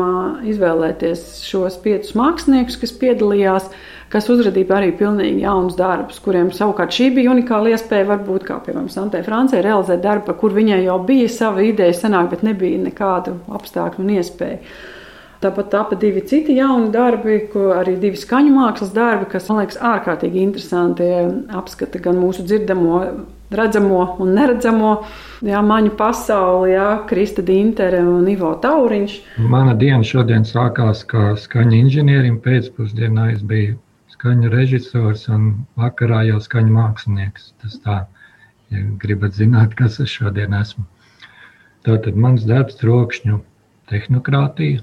izvēlēties 0.50 1.24
šos 1.48 1.80
piecus 1.82 2.14
māksliniekus, 2.18 2.78
kas 2.82 2.94
piedalījās, 3.02 3.68
kas 4.14 4.30
uzrādīja 4.30 4.78
arī 4.78 4.92
pilnīgi 4.98 5.44
jaunus 5.44 5.78
darbus, 5.80 6.22
kuriem 6.24 6.52
savukārt 6.54 6.94
šī 6.94 7.10
bija 7.18 7.34
unikāla 7.34 7.74
iespēja, 7.74 8.10
varbūt 8.12 8.46
kā 8.48 8.60
piemēram 8.62 8.90
Santē 8.94 9.24
Francijai, 9.26 9.64
realizēt 9.66 10.04
darbu, 10.04 10.36
kur 10.38 10.54
viņai 10.54 10.84
jau 10.86 11.00
bija 11.08 11.30
sava 11.34 11.66
ideja 11.66 11.96
senāk, 11.98 12.30
bet 12.34 12.46
nebija 12.46 12.82
nekādu 12.84 13.40
apstākļu 13.58 14.06
un 14.06 14.18
iespēju. 14.20 14.76
Tāpat 15.44 15.74
tāpat 15.74 16.00
divi 16.00 16.22
citi 16.24 16.54
jauni 16.56 16.88
darbi, 16.94 17.42
arī 17.76 17.98
divi 18.00 18.16
skaņu 18.16 18.54
mākslas 18.56 18.94
darbi, 18.96 19.28
kas 19.34 19.50
man 19.50 19.60
liekas 19.60 19.82
ārkārtīgi 19.90 20.40
interesanti. 20.40 21.10
Apskata 21.52 22.00
gan 22.06 22.16
mūsu 22.22 22.46
dzirdamo, 22.48 23.02
redzamo 23.52 24.06
un 24.24 24.32
neredzamo 24.38 24.94
jā, 25.44 25.60
maņu 25.68 25.98
pasauli, 26.00 26.72
jā, 26.78 26.90
Krista 27.10 27.44
Dintere 27.44 28.00
un 28.08 28.30
Ivo 28.32 28.54
Tauriņš. 28.64 29.18
Mana 29.44 29.76
diena 29.76 30.06
šodien 30.08 30.48
sākās 30.48 31.04
kā 31.12 31.34
skaņu 31.36 31.82
inženierim. 31.82 32.40
Pēcpusdienā 32.46 33.34
es 33.34 33.44
biju 33.44 33.82
skaņu 34.24 34.54
režisors 34.56 35.28
un 35.36 35.52
vakarā 35.76 36.24
jau 36.32 36.40
skaņu 36.42 36.72
mākslinieks. 36.80 37.52
Tas 37.60 37.76
tā, 37.84 38.00
ja 38.72 38.88
gribat 39.04 39.36
zināt, 39.36 39.76
kas 39.76 40.00
es 40.00 40.16
šodien 40.16 40.56
esmu. 40.56 40.88
Tātad 41.84 42.16
mans 42.16 42.48
darbs 42.48 42.80
trokšņu 42.80 43.44
tehnokrātija 43.92 44.82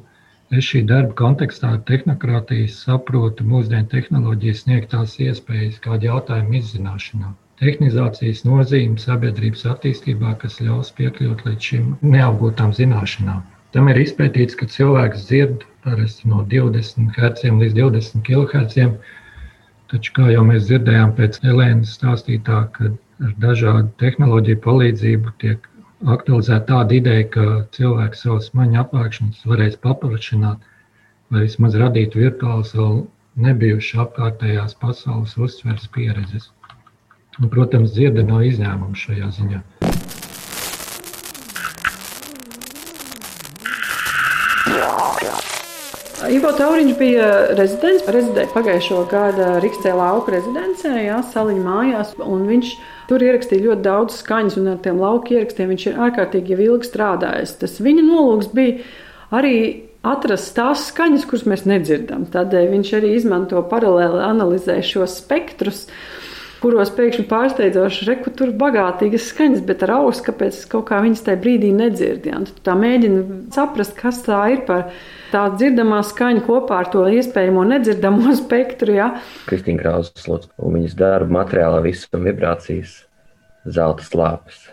Es 0.59 0.67
šī 0.67 0.81
darba 0.91 1.15
kontekstā 1.19 1.69
ar 1.77 1.83
tehnokrātiju 1.89 2.71
saprotu 2.75 3.45
mūsdienu 3.51 3.87
tehnoloģijas 3.93 4.63
sniegtās 4.65 5.13
iespējas 5.23 5.77
kādu 5.85 6.09
jautājumu 6.09 6.57
izzināšanā. 6.59 7.29
Tehnizācijas 7.63 8.41
nozīme 8.49 8.99
sabiedrības 8.99 9.63
attīstībā, 9.75 10.33
kas 10.41 10.59
ļaus 10.65 10.91
piekļūt 10.97 11.45
līdz 11.47 11.69
šīm 11.69 11.93
neapgūtām 12.17 12.75
zināšanām. 12.81 13.45
Tam 13.77 13.93
ir 13.93 14.03
izpētīts, 14.03 14.59
ka 14.59 14.67
cilvēks 14.75 15.29
dzird 15.29 15.63
parasti 15.87 16.33
no 16.33 16.43
20 16.57 17.15
Hz 17.15 17.55
līdz 17.63 17.79
20 17.79 18.27
kHz. 18.27 18.91
Taču, 19.91 20.13
kā 20.15 20.29
jau 20.31 20.43
mēs 20.47 20.69
dzirdējām 20.69 21.17
pēc 21.19 21.41
Elēnas 21.51 21.97
stāstītā, 21.99 22.61
kad 22.77 22.95
ar 23.27 23.33
dažādu 23.43 23.89
tehnoloģiju 24.03 24.61
palīdzību 24.67 25.33
tiek 25.43 25.67
aktualizēt 26.15 26.69
tādu 26.69 26.97
ideju, 27.01 27.27
ka 27.35 27.47
cilvēks 27.77 28.23
savus 28.25 28.51
smaņu 28.53 28.81
apgāšanas 28.85 29.43
varēs 29.51 29.77
paplašināt 29.87 30.71
vai 31.31 31.45
vismaz 31.49 31.77
radīt 31.83 32.15
virtuālas 32.19 32.73
vēl 32.79 33.03
nebijušas 33.49 34.07
apkārtējās 34.07 34.79
pasaules 34.81 35.37
uztveres 35.37 35.91
pieredzes. 35.97 36.51
Un, 37.41 37.51
protams, 37.51 37.95
dzirde 37.97 38.27
nav 38.31 38.47
izņēmums 38.47 39.07
šajā 39.09 39.35
ziņā. 39.41 39.90
Ivo 46.29 46.51
Tauriņš 46.53 46.97
bija 46.99 47.29
rezidents, 47.57 48.05
rezidēja 48.13 48.51
pagājušo 48.53 49.05
gadu 49.09 49.47
Rīgstē 49.63 49.95
lauka 49.97 50.35
rezidencē, 50.35 50.93
jā, 51.07 51.21
Saliņa 51.33 51.63
mājās, 51.65 52.11
un 52.21 52.43
viņš 52.49 52.73
tur 53.09 53.25
ierakstīja 53.25 53.65
ļoti 53.71 53.85
daudz 53.87 54.19
skaņas, 54.21 54.59
un 54.61 54.73
ar 54.75 54.83
tiem 54.85 55.01
lauka 55.01 55.33
ierakstiem 55.37 55.71
viņš 55.73 55.87
ir 55.89 56.03
ārkārtīgi 56.07 56.59
ilgi 56.67 56.91
strādājis. 56.91 57.55
Tas 57.63 57.79
viņa 57.81 58.05
nolūks 58.05 58.51
bija 58.53 58.83
arī 59.33 59.55
atrast 60.05 60.53
tās 60.59 60.91
skaņas, 60.91 61.25
kuras 61.31 61.47
mēs 61.49 61.65
nedzirdam. 61.69 62.27
Tādēļ 62.33 62.69
viņš 62.75 62.93
arī 63.01 63.15
izmanto 63.17 63.63
paralēli 63.73 64.21
analizē 64.27 64.81
šos 64.85 65.17
spektrus 65.23 65.87
kuros 66.61 66.91
pēkšņi 66.97 67.25
pārsteidzoši 67.31 68.07
reku 68.09 68.33
tur 68.37 68.53
bagātīgas 68.57 69.31
skaņas, 69.33 69.63
bet 69.67 69.85
ar 69.87 69.95
ausu, 70.01 70.25
kāpēc 70.29 70.59
kaut 70.71 70.87
kā 70.91 71.01
viņas 71.05 71.25
tajā 71.27 71.41
brīdī 71.43 71.71
nedzird. 71.77 72.27
Ja? 72.29 72.41
Tu 72.47 72.65
tā 72.67 72.77
mēģina 72.79 73.23
saprast, 73.55 73.97
kas 73.99 74.21
tā 74.27 74.41
ir 74.55 74.65
par 74.69 74.91
tā 75.33 75.47
dzirdamā 75.55 76.03
skaņa 76.07 76.45
kopā 76.47 76.83
ar 76.83 76.91
to 76.93 77.07
iespējamo 77.11 77.65
nedzirdamo 77.73 78.35
spektru. 78.43 78.97
Ja? 78.99 79.13
Kristīna 79.49 79.83
Krausas 79.85 80.29
un 80.31 80.77
viņas 80.79 80.99
darba 81.01 81.41
materiālā 81.41 81.81
visam 81.87 82.29
vibrācijas 82.29 83.01
zelta 83.69 84.07
slāpes. 84.07 84.69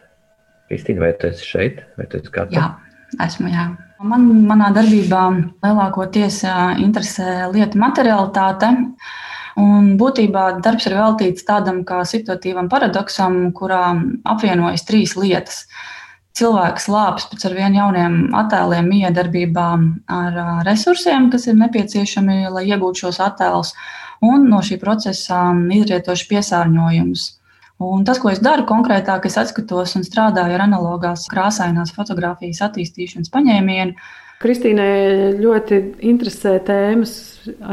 Kristīna, 0.67 1.06
vai 1.06 1.13
tu 1.19 1.30
esi 1.32 1.47
šeit, 1.47 1.84
vai 2.00 2.10
tu 2.12 2.19
esi 2.19 2.32
gatava? 2.34 2.60
Jā, 2.60 3.23
esmu, 3.28 3.52
jā. 3.54 3.69
Man, 4.04 4.28
manā 4.45 4.67
darbībā 4.76 5.21
lielākoties 5.63 6.43
interesē 6.84 7.47
lieta 7.54 7.80
materialitāte. 7.82 8.69
Un 9.58 9.96
būtībā 9.98 10.60
darbs 10.62 10.86
ir 10.86 10.93
veltīts 11.00 11.46
tādam 11.48 11.82
kā 11.88 12.04
situatīvam 12.06 12.67
paradoksam, 12.70 13.48
kurā 13.58 13.96
apvienojas 14.30 14.86
trīs 14.86 15.15
lietas. 15.17 15.63
Cilvēks 16.38 16.86
lāps 16.93 17.26
pēc 17.32 17.48
ar 17.50 17.56
vien 17.58 17.74
jauniem 17.74 18.17
attēliem, 18.38 18.86
miedarbībā 18.91 19.70
ar 20.13 20.38
resursiem, 20.67 21.32
kas 21.34 21.48
ir 21.50 21.58
nepieciešami, 21.58 22.43
lai 22.54 22.67
iegūtu 22.67 23.08
šos 23.08 23.17
attēlus, 23.26 23.74
un 24.22 24.46
no 24.52 24.62
šī 24.62 24.78
procesa 24.84 25.48
izrietoši 25.80 26.30
piesārņojums. 26.30 27.26
Un 27.88 28.06
tas, 28.06 28.22
ko 28.22 28.30
es 28.30 28.41
daru 28.41 28.67
konkrētāk, 28.70 29.26
es 29.30 29.39
atskatos 29.41 29.98
un 29.98 30.06
strādāju 30.06 30.54
ar 30.54 30.67
analogās 30.67 31.26
krāsainās 31.34 31.93
fotografijas 31.98 32.62
attīstīšanas 32.70 33.34
paņēmienu. 33.34 33.98
Kristīnai 34.41 35.34
ļoti 35.41 35.82
interesē 36.13 36.60
tēmas 36.65 37.17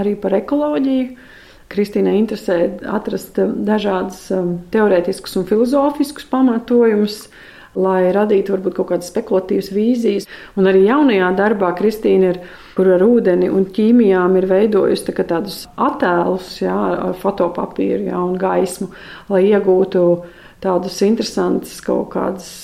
arī 0.00 0.16
par 0.20 0.40
ekoloģiju 0.40 1.32
Kristīnai 1.74 2.14
interesē 2.20 2.58
atrast 2.90 3.38
um, 3.42 3.56
dažādas 3.66 4.22
um, 4.34 4.56
teorētiskas 4.72 5.34
un 5.40 5.48
filozofiskas 5.48 6.26
pamatojumus, 6.30 7.24
lai 7.74 8.12
radītu 8.14 8.54
varbūt 8.54 8.76
kaut 8.76 8.92
kādas 8.92 9.10
spekulatīvas 9.10 9.72
vīzijas. 9.74 10.28
Un 10.58 10.70
arī 10.70 10.84
jaunajā 10.86 11.32
darbā 11.38 11.72
Kristīna 11.78 12.30
ir, 12.30 12.38
kur 12.76 12.92
ar 12.94 13.02
ūdeni 13.06 13.50
un 13.50 13.66
ķīmijām 13.74 14.38
ir 14.38 14.46
veidojusi 14.50 15.08
tā 15.10 15.26
tādus 15.34 15.64
attēlus 15.74 16.52
jā, 16.62 16.76
ar 17.08 17.18
fotopapīru 17.18 18.08
jā, 18.12 18.20
un 18.22 18.38
gaismu, 18.38 18.92
lai 19.34 19.42
iegūtu 19.50 20.04
tādus 20.64 21.02
interesantus 21.04 21.82
kaut 21.84 22.12
kādus 22.14 22.54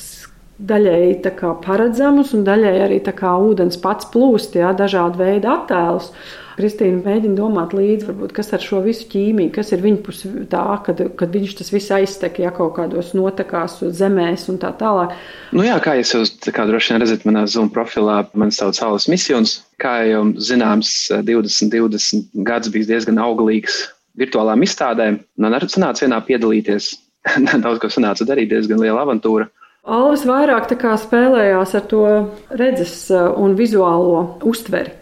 daļēji 0.60 1.20
paredzamus 1.64 2.34
un 2.36 2.44
daļēji 2.44 2.82
arī 2.84 3.00
ūdens 3.00 3.80
pats 3.80 4.08
plūst, 4.12 4.56
jā, 4.60 4.72
dažādu 4.76 5.18
veidu 5.18 5.48
attēlus. 5.48 6.12
Kristīna 6.58 7.02
mēģina 7.04 7.36
domāt 7.38 7.74
līdzi, 7.76 8.08
varbūt, 8.08 8.34
kas 8.36 8.50
ar 8.56 8.64
šo 8.64 8.80
visu 8.84 9.06
ķīmiju, 9.12 9.52
kas 9.54 9.72
ir 9.74 9.84
viņa 9.84 10.00
pusē 10.06 10.30
tā, 10.50 10.64
kad, 10.86 11.02
kad 11.18 11.36
viņš 11.36 11.54
tas 11.60 11.70
viss 11.74 11.92
aiztek, 11.94 12.40
ja 12.42 12.52
kaut 12.54 12.74
kādos 12.78 13.12
notekās, 13.16 13.78
zemēs 13.96 14.48
un 14.52 14.58
tā 14.62 14.72
tālāk. 14.80 15.14
Nu 15.56 15.64
jā, 15.66 15.78
kā 15.82 15.96
jūs 16.00 16.34
kā 16.50 16.66
droši 16.68 16.94
vien 16.94 17.04
redzat 17.04 17.26
manā 17.28 17.46
Zoom 17.50 17.70
profilā, 17.74 18.22
man 18.38 18.52
sauc 18.54 18.78
Saules 18.78 19.08
misijas. 19.10 19.60
Kā 19.80 20.00
jau 20.08 20.26
zināms, 20.42 20.92
2020 21.10 22.44
gads 22.46 22.72
bija 22.72 22.94
diezgan 22.94 23.22
auglīgs 23.22 23.86
virtuālām 24.20 24.66
izstādēm. 24.66 25.22
Man 25.40 25.56
arī 25.56 25.70
sanāca 25.70 26.06
vienā 26.06 26.20
piedalīties. 26.26 26.92
Daudz 27.64 27.80
ko 27.82 27.90
sanāca 27.92 28.26
darīt, 28.28 28.52
diezgan 28.52 28.80
liela 28.82 29.04
avantūra. 29.04 29.48
Alvis 29.90 30.26
vairāk 30.28 30.68
spēlējās 30.68 31.74
ar 31.78 31.84
to 31.88 32.04
redzes 32.52 33.06
uh, 33.08 33.30
un 33.40 33.56
vizuālo 33.56 34.40
uztveri. 34.44 34.99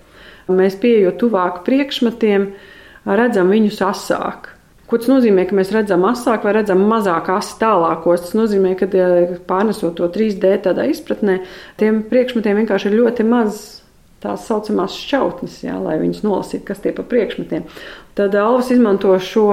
Mēs 0.49 0.79
pieejot 0.81 1.19
tuvāk 1.21 1.63
priekšmetiem, 1.67 2.47
redzam 3.09 3.51
viņus 3.53 3.83
asāk. 3.85 4.55
Ko 4.89 4.97
tas 4.97 5.11
nozīmē, 5.11 5.45
ka 5.45 5.57
mēs 5.57 5.73
redzam 5.75 6.07
asāk 6.09 6.47
vai 6.49 6.55
redzam 6.57 6.81
mazāk 6.89 7.29
asi 7.35 7.59
tālākos? 7.61 8.23
Tas 8.25 8.37
nozīmē, 8.39 8.73
ka 8.81 8.89
pārnesot 9.51 9.99
to 9.99 10.09
3D 10.15 10.55
tādā 10.65 10.87
izpratnē, 10.89 11.43
tiem 11.81 12.01
priekšmetiem 12.09 12.63
vienkārši 12.63 12.89
ir 12.89 12.97
ļoti 13.03 13.29
maz 13.29 13.61
tās 14.25 14.49
saucamās 14.49 14.97
šķautnes, 14.99 15.61
jā, 15.67 15.77
lai 15.79 15.99
viņas 16.01 16.25
nolasītu, 16.25 16.65
kas 16.67 16.81
tie 16.83 16.95
pa 16.97 17.05
priekšmetiem. 17.07 17.69
Tad 18.19 18.35
Alvis 18.35 18.73
izmanto 18.75 19.13
šo 19.23 19.53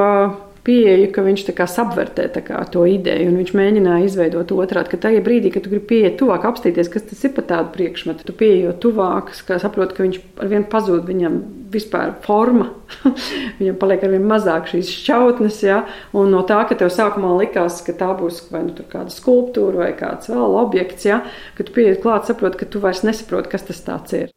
pieeju, 0.66 1.10
ka 1.14 1.24
viņš 1.26 1.44
apvērtē 1.84 2.28
to 2.74 2.86
ideju, 2.90 3.30
un 3.30 3.38
viņš 3.42 3.52
mēģināja 3.58 4.08
izveidot 4.10 4.54
otrādi, 4.56 4.92
ka 4.92 5.02
tajā 5.08 5.22
brīdī, 5.26 5.52
kad 5.54 5.66
tu 5.66 5.74
gribi 5.74 5.90
pieiet 5.92 6.18
tuvāk, 6.20 6.48
apstīties, 6.50 6.90
kas 6.92 7.06
tas 7.10 7.22
ir 7.28 7.36
par 7.36 7.48
tādu 7.52 7.74
priekšmetu, 7.76 8.26
tu 8.26 8.36
pieejot 8.38 8.82
tuvāk, 8.84 9.32
saproti, 9.36 9.98
ka 9.98 10.06
viņš 10.06 10.20
ar 10.42 10.52
vienu 10.52 10.68
pazūd 10.72 11.06
viņam 11.10 11.38
vispār 11.76 12.14
forma. 12.24 12.70
Viņam 13.60 13.78
paliek 13.82 14.04
ar 14.06 14.12
vien 14.14 14.26
mazāk 14.30 14.70
šīs 14.70 14.92
šķautnes, 15.02 15.58
ja? 15.66 15.80
un 16.16 16.30
no 16.34 16.44
tā, 16.48 16.60
ka 16.70 16.78
tev 16.80 16.92
sākumā 16.94 17.34
likās, 17.40 17.82
ka 17.86 17.96
tā 17.98 18.12
būs 18.18 18.44
vai 18.52 18.62
nu 18.68 18.86
kāda 18.92 19.14
skulptūra 19.14 19.82
vai 19.82 19.92
kāds 19.98 20.30
vēl 20.32 20.58
objekts, 20.62 21.08
ja? 21.10 21.24
kad 21.58 21.68
tu 21.68 21.76
pieiet 21.76 22.04
klāt, 22.04 22.30
saproti, 22.30 22.62
ka 22.62 22.70
tu 22.70 22.84
vairs 22.84 23.04
nesaproti, 23.08 23.52
kas 23.52 23.68
tas 23.68 23.82
ir. 24.16 24.30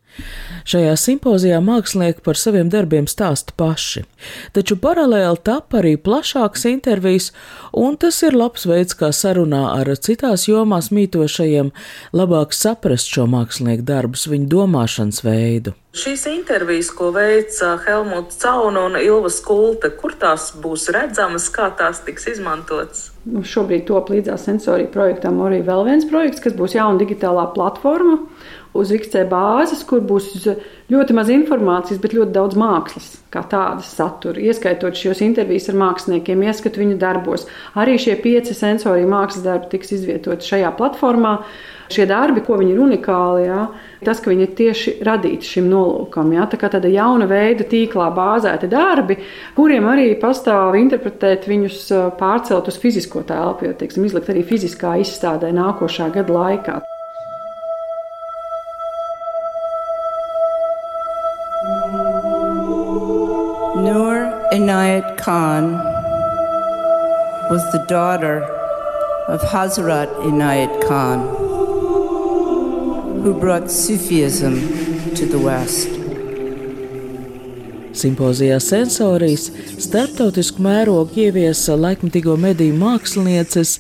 Šajā 0.69 0.93
simpozijā 1.01 1.63
mākslinieki 1.65 2.21
par 2.27 2.37
saviem 2.37 2.69
darbiem 2.69 3.07
stāsta 3.09 3.55
paši, 3.57 4.03
taču 4.53 4.77
paralēli 4.77 5.41
tap 5.47 5.73
arī 5.79 5.95
plašākas 5.97 6.67
intervijas, 6.69 7.31
un 7.73 7.97
tas 7.97 8.21
ir 8.27 8.37
labs 8.37 8.67
veids, 8.69 8.97
kā 8.99 9.09
sarunā 9.17 9.63
ar 9.79 9.89
citās 9.97 10.45
jomās 10.51 10.91
mītošajiem 10.93 11.73
labāk 12.13 12.53
saprast 12.53 13.09
šo 13.09 13.25
mākslinieku 13.33 13.87
darbus, 13.89 14.29
viņu 14.29 14.51
domāšanas 14.53 15.25
veidu. 15.25 15.73
Šīs 15.99 16.27
intervijas, 16.31 16.91
ko 16.95 17.09
veica 17.15 17.73
Helmuts 17.87 18.37
Cauna 18.43 18.85
un 18.87 18.99
Ilva 19.01 19.31
Skulte, 19.33 19.89
kur 19.99 20.13
tās 20.21 20.51
būs 20.61 20.91
redzamas, 20.95 21.49
kā 21.51 21.71
tās 21.81 22.03
tiks 22.05 22.29
izmantotas? 22.35 23.09
Nu, 23.25 23.41
šobrīd 23.41 23.87
top 23.89 24.13
līdzās 24.13 24.45
sensorija 24.47 24.93
projektam 24.93 25.41
arī 25.45 25.63
vēl 25.65 25.89
viens 25.89 26.07
projekts, 26.09 26.45
kas 26.45 26.55
būs 26.61 26.77
jauna 26.77 27.01
digitālā 27.01 27.49
platforma 27.57 28.21
uz 28.77 28.93
XC 28.93 29.25
bāzes, 29.31 29.85
kur 29.89 30.03
būs 30.05 30.35
ļoti 30.93 31.17
maz 31.17 31.31
informācijas, 31.33 32.01
bet 32.03 32.15
ļoti 32.17 32.35
daudz 32.35 32.59
mākslas, 32.59 33.09
kā 33.33 33.43
tādas 33.49 33.91
satura. 33.97 34.41
Ieskaitot 34.41 34.99
šos 34.99 35.23
intervijas 35.25 35.71
ar 35.73 35.81
māksliniekiem, 35.81 36.45
ieskatu 36.49 36.83
viņu 36.83 36.99
darbos. 37.01 37.49
Arī 37.79 37.99
šie 38.01 38.19
pieci 38.23 38.57
sensorija 38.57 39.09
mākslas 39.09 39.47
darbi 39.47 39.73
tiks 39.75 39.93
izvietoti 39.99 40.53
šajā 40.53 40.73
platformā. 40.79 41.39
Šie 41.89 42.05
darbi, 42.05 42.43
ko 42.45 42.59
viņi 42.61 42.75
ir 42.75 42.81
unikāli, 42.85 43.47
jā, 43.47 43.63
tas, 44.05 44.19
ka 44.21 44.29
viņi 44.29 44.43
ir 44.45 44.51
tieši 44.59 44.93
radīti 45.09 45.49
šim 45.55 45.71
nolūkam. 45.73 46.35
Jā, 46.37 46.45
tā 46.53 46.59
kā 46.61 46.69
tāda 46.75 46.91
jauna 46.93 47.25
veida 47.31 47.65
tīklā 47.65 48.11
bāzēti 48.13 48.69
darbi, 48.69 49.17
kuriem 49.57 49.89
arī 49.89 50.11
pastāv 50.21 50.77
interpretēt 50.77 51.49
viņus 51.49 51.81
pārcelt 52.21 52.69
uz 52.69 52.77
fizisko 52.85 53.25
telpu, 53.33 53.71
jo, 53.71 53.79
teiksim, 53.81 54.05
izlikt 54.05 54.29
arī 54.29 54.45
fiziskā 54.53 54.99
izstādē 55.01 55.49
nākošā 55.57 56.13
gada 56.13 56.37
laikā. 56.37 56.79
Inayat 64.59 65.17
Khan 65.23 65.71
was 67.49 67.63
the 67.71 67.85
daughter 67.87 68.43
of 69.29 69.41
Hazrat 69.41 70.11
Inayat 70.27 70.83
Khan, 70.83 71.21
who 73.23 73.39
brought 73.39 73.71
Sufism 73.71 74.59
to 75.15 75.27
the 75.31 75.39
West. 75.39 75.87
Simpozijā 77.95 78.59
sensorijas 78.59 79.47
starptautisku 79.79 80.59
mērogu 80.67 81.23
ieviesa 81.29 81.79
laikmatīgo 81.79 82.35
mediju 82.35 82.75
mākslinieces, 82.83 83.79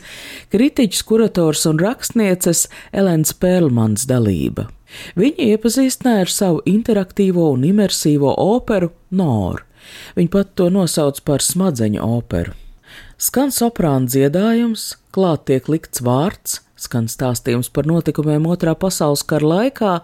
kritiķis, 0.55 1.03
kurators 1.03 1.67
un 1.67 1.83
rakstnieces 1.83 2.69
Elēnas 2.95 3.35
Pērlmans 3.35 4.07
dalība. 4.07 4.71
Viņa 5.19 5.53
iepazīstināja 5.53 6.29
ar 6.29 6.37
savu 6.38 6.62
interaktīvo 6.71 7.51
un 7.57 7.67
imersīvo 7.67 8.38
operu 8.47 8.95
Noru. 9.11 9.68
Viņa 10.18 10.33
pat 10.33 10.55
to 10.59 10.68
nosauc 10.72 11.20
par 11.27 11.44
smadzeņu 11.44 12.01
operu. 12.05 12.55
Skan 13.18 13.51
soprāna 13.51 14.07
dziedājums, 14.07 14.92
klāt 15.14 15.48
tiek 15.51 15.66
likts 15.66 16.03
vārds, 16.05 16.61
skan 16.79 17.09
stāstījums 17.11 17.70
par 17.74 17.88
notikumiem 17.90 18.46
Otrā 18.46 18.77
pasaules 18.79 19.24
kara 19.27 19.48
laikā, 19.53 19.94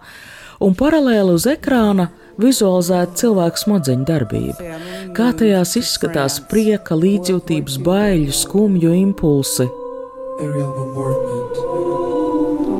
un 0.59 0.75
paralēli 0.75 1.35
uz 1.37 1.47
ekrāna 1.47 2.09
vizualizēta 2.41 3.15
cilvēka 3.21 3.61
smadzeņu 3.63 4.07
darbība. 4.09 4.75
Kā 5.15 5.31
tajās 5.39 5.77
izskatās 5.79 6.41
prieka, 6.51 6.97
līdzjūtības, 6.99 7.79
baiļu, 7.85 8.35
skumju 8.35 8.91
impulsi. 8.99 9.69
The 10.35 10.51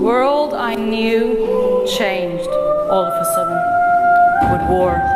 world 0.03 0.53
I 0.53 0.75
knew 0.75 1.87
changed 1.87 2.49
all 2.91 3.05
of 3.05 3.13
a 3.13 3.25
sudden 3.33 3.57
with 4.51 4.63
war. 4.69 5.14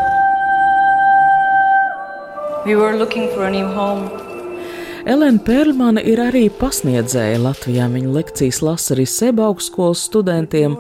We. 2.65 2.75
Elena 5.05 5.39
Pērlmane 5.45 6.01
ir 6.03 6.19
arī 6.19 6.41
pasniedzēja 6.51 7.37
Latvijā. 7.39 7.85
Viņa 7.93 8.11
lekcijas 8.11 8.59
lasa 8.65 8.91
arī 8.95 9.05
Seba 9.07 9.45
augstskolas 9.47 10.01
studentiem, 10.09 10.75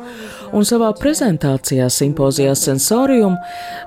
un 0.51 0.67
savā 0.67 0.89
prezentācijā 0.99 1.87
simpozijā 1.93 2.51
Sensorium 2.59 3.37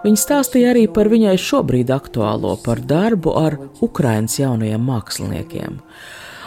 viņa 0.06 0.22
stāstīja 0.24 0.72
arī 0.72 0.86
par 0.88 1.12
viņai 1.12 1.36
šobrīd 1.36 1.92
aktuālo, 1.92 2.56
par 2.64 2.80
darbu 2.80 3.36
ar 3.42 3.58
Ukrainas 3.84 4.40
jaunajiem 4.40 4.88
māksliniekiem 4.88 5.78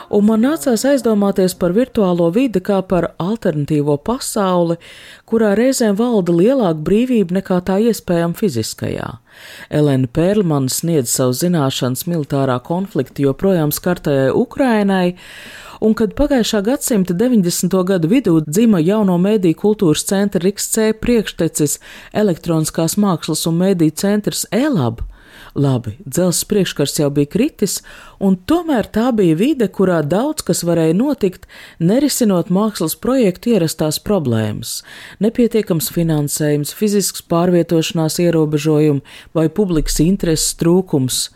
un 0.10 0.26
man 0.28 0.44
nācās 0.46 0.86
aizdomāties 0.88 1.56
par 1.60 1.74
virtuālo 1.76 2.30
vidi 2.36 2.62
kā 2.64 2.82
par 2.88 3.12
alternatīvo 3.22 3.98
pasauli, 4.06 4.78
kurā 5.30 5.54
reizēm 5.58 5.98
valda 6.00 6.36
lielāka 6.36 6.84
brīvība 6.86 7.40
nekā 7.40 7.62
tā 7.68 7.80
iespējama 7.90 8.38
fiziskajā. 8.38 9.10
Elena 9.70 10.08
Pērlmana 10.08 10.72
sniedz 10.72 11.14
savu 11.16 11.36
zināšanas 11.36 12.06
militārā 12.10 12.60
konflikta 12.64 13.26
joprojām 13.26 13.74
skartajai 13.76 14.32
Ukrainai, 14.36 15.16
un 15.82 15.96
kad 15.98 16.16
pagājušā 16.18 16.62
gadsimta 16.66 17.14
90. 17.18 17.76
gadu 17.88 18.10
vidū 18.12 18.38
dzima 18.46 18.80
jauno 18.84 19.18
mēdīju 19.22 19.60
kultūras 19.60 20.06
centra 20.08 20.42
RIXC 20.44 20.96
priekštecis 21.02 21.80
elektroniskās 22.14 22.98
mākslas 23.02 23.46
un 23.50 23.60
mēdīju 23.60 23.98
centrs 24.00 24.46
ELAB, 24.56 25.04
Labi, 25.56 25.94
dzelzs 26.04 26.44
priekškars 26.52 26.98
jau 27.00 27.08
bija 27.16 27.30
kritis, 27.32 27.78
un 28.20 28.34
tomēr 28.36 28.90
tā 28.92 29.06
bija 29.16 29.38
vide, 29.40 29.70
kurā 29.72 30.02
daudz 30.04 30.44
kas 30.44 30.66
varēja 30.68 30.98
notikt, 31.00 31.46
nerisinot 31.80 32.52
mākslas 32.52 32.98
projektu 33.00 33.54
ierastās 33.54 34.02
problēmas- 34.04 34.82
nepietiekams 35.24 35.88
finansējums, 35.96 36.76
fizisks 36.76 37.24
pārvietošanās 37.32 38.20
ierobežojumi 38.20 39.02
vai 39.34 39.48
publikas 39.48 40.02
intereses 40.04 40.60
trūkums 40.60 41.30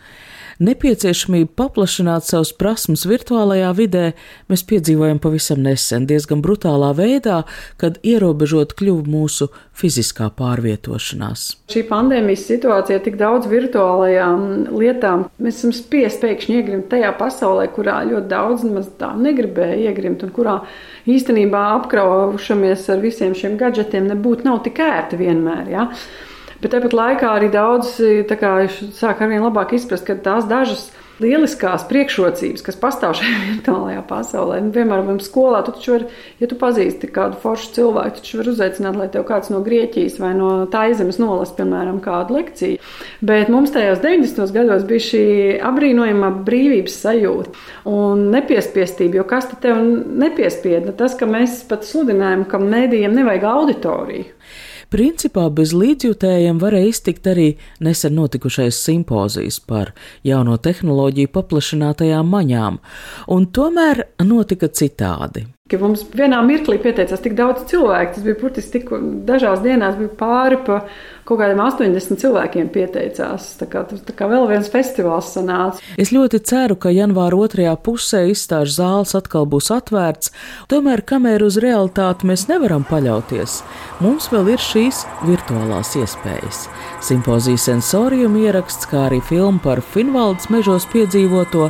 nepieciešamību 0.64 1.52
paplašināt 1.60 2.28
savus 2.28 2.52
prasmes 2.56 3.06
virtuālajā 3.10 3.72
vidē 3.78 4.04
mēs 4.52 4.64
piedzīvojam 4.70 5.22
pavisam 5.24 5.62
nesen, 5.64 6.08
diezgan 6.10 6.44
brutālā 6.44 6.92
veidā, 6.98 7.42
kad 7.82 8.00
ierobežot 8.04 8.76
kļuva 8.80 9.06
mūsu 9.10 9.50
fiziskā 9.80 10.30
pārvietošanās. 10.36 11.46
Šī 11.72 11.86
pandēmijas 11.90 12.46
situācija 12.50 13.00
tik 13.06 13.20
daudz 13.20 13.48
virtuālajām 13.52 14.46
lietām, 14.76 15.28
mēs 15.40 15.62
esam 15.62 15.76
spiest 15.76 16.24
pēkšņi 16.24 16.58
iegrimt 16.60 16.90
tajā 16.92 17.14
pasaulē, 17.20 17.70
kurā 17.76 18.02
ļoti 18.10 18.32
daudz 18.32 18.66
nemaz 18.68 18.90
tā 19.00 19.14
negribēja 19.18 19.90
iegrimt 19.90 20.26
un 20.28 20.34
kurā 20.36 20.58
īstenībā 21.10 21.62
apkraušamies 21.80 22.90
ar 22.92 23.04
visiem 23.04 23.38
šiem 23.38 23.56
gadgetiem 23.60 24.10
nebūtu 24.12 24.48
nav 24.50 24.64
tik 24.68 24.82
ērti 24.84 25.20
vienmēr. 25.24 25.72
Ja? 25.72 25.88
Bet 26.60 26.74
tāpat 26.76 26.96
laikā 26.96 27.36
arī 27.38 27.52
daudz 27.54 27.98
sāk 28.98 29.22
ar 29.22 29.32
vien 29.32 29.46
labāk 29.46 29.78
izprast, 29.78 30.08
ka 30.08 30.18
tās 30.20 30.48
dažas 30.50 30.90
lieliskās 31.20 31.84
priekšrocības, 31.90 32.64
kas 32.64 32.78
pastāv 32.80 33.16
šajā 33.20 33.40
virtuālajā 33.50 34.04
pasaulē. 34.08 34.60
Nu, 34.64 34.72
piemēram, 34.76 35.20
skolā 35.24 35.62
tu 35.66 35.74
taču 35.76 35.96
vari, 35.96 36.08
ja 36.40 36.50
tu 36.50 36.58
pazīsti 36.60 37.10
kādu 37.16 37.40
foršu 37.44 37.74
cilvēku, 37.76 38.20
taču 38.20 38.40
var 38.40 38.52
uzaicināt, 38.54 39.00
lai 39.00 39.10
tev 39.12 39.26
kāds 39.28 39.52
no 39.54 39.62
Grieķijas 39.66 40.20
vai 40.22 40.32
no 40.38 40.52
Taizemes 40.72 41.20
nolas, 41.22 41.52
piemēram, 41.58 42.00
kādu 42.04 42.38
lekciju. 42.40 42.80
Bet 43.26 43.52
mums 43.52 43.76
tajos 43.76 44.02
90. 44.04 44.56
gados 44.56 44.88
bija 44.90 45.06
šī 45.10 45.26
apbrīnojama 45.70 46.32
brīvības 46.48 47.00
sajūta 47.04 47.68
un 47.92 48.30
nepiespiestība, 48.34 49.20
jo 49.20 49.28
kas 49.30 49.52
te 49.52 49.60
tev 49.68 49.84
nepiespieda? 50.24 50.96
Tas, 51.00 51.20
ka 51.20 51.28
mēs 51.30 51.62
pat 51.70 51.88
sludinājam, 51.88 52.48
ka 52.50 52.62
mēdījiem 52.64 53.16
nevajag 53.20 53.48
auditoriju. 53.52 54.34
Principā 54.90 55.44
bez 55.54 55.70
līdzjutējiem 55.78 56.58
varēja 56.62 56.90
iztikt 56.90 57.28
arī 57.30 57.50
nesen 57.86 58.16
notikušais 58.18 58.80
simpozijas 58.88 59.60
par 59.62 59.94
jauno 60.26 60.58
tehnoloģiju 60.58 61.30
paplašinātajām 61.36 62.34
maņām, 62.34 62.82
un 63.36 63.48
tomēr 63.54 64.08
notika 64.26 64.72
citādi. 64.74 65.46
Ka 65.70 65.78
mums 65.82 66.04
vienā 66.18 66.40
mirklī 66.46 66.80
pieteicās 66.82 67.22
tik 67.24 67.36
daudz 67.38 67.68
cilvēku. 67.70 68.16
Tas 68.16 68.26
bija 68.26 68.38
burtiski 68.42 68.80
tik 68.80 68.92
dažās 69.28 69.62
dienās, 69.64 69.98
bija 70.00 70.12
pāri 70.18 70.58
pa 70.66 70.82
kaut 71.30 71.42
kādiem 71.44 71.62
80 71.62 72.18
cilvēkiem 72.24 72.72
pieteicās. 72.74 73.52
Tā 73.60 73.68
kā, 73.70 73.84
tā 73.86 74.16
kā 74.18 74.30
vēl 74.32 74.48
viens 74.50 74.70
festivāls 74.74 75.30
sanāca. 75.36 75.84
Es 76.02 76.14
ļoti 76.16 76.42
ceru, 76.50 76.78
ka 76.80 76.94
janvāra 76.94 77.38
otrajā 77.38 77.76
pusē 77.86 78.24
izstāžu 78.32 78.80
zāles 78.80 79.14
atkal 79.18 79.46
būs 79.50 79.70
atvērts, 79.76 80.34
tomēr 80.72 81.06
kamēr 81.06 81.46
uz 81.46 81.60
realitāti 81.62 82.30
mēs 82.30 82.48
nevaram 82.50 82.86
paļauties, 82.90 83.62
mums 84.02 84.32
vēl 84.34 84.56
ir 84.56 84.66
šīs 84.66 85.06
virtuālās 85.30 85.94
iespējas. 86.02 86.66
Simpozijas 87.06 87.70
sensorium 87.70 88.36
ieraksts, 88.42 88.90
kā 88.90 89.06
arī 89.12 89.22
filma 89.22 89.62
par 89.64 89.86
Finvaldes 89.86 90.50
mežos 90.50 90.90
piedzīvoto 90.90 91.70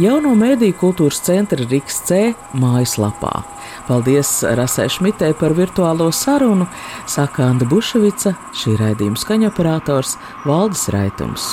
jauno 0.00 0.34
mēdīju 0.38 0.76
kultūras 0.80 1.20
centra 1.24 1.64
Riks 1.70 2.00
C 2.08 2.32
mājaslapā. 2.58 3.44
Paldies 3.88 4.30
Rasē 4.56 4.88
Šmitē 4.90 5.32
par 5.38 5.54
virtuālo 5.56 6.10
sarunu, 6.12 6.66
saka 7.10 7.50
Anna 7.50 7.68
Buševica, 7.68 8.34
šī 8.56 8.78
raidījuma 8.80 9.20
skaņoperators 9.20 10.16
Valdis 10.48 10.88
Raitums. 10.94 11.52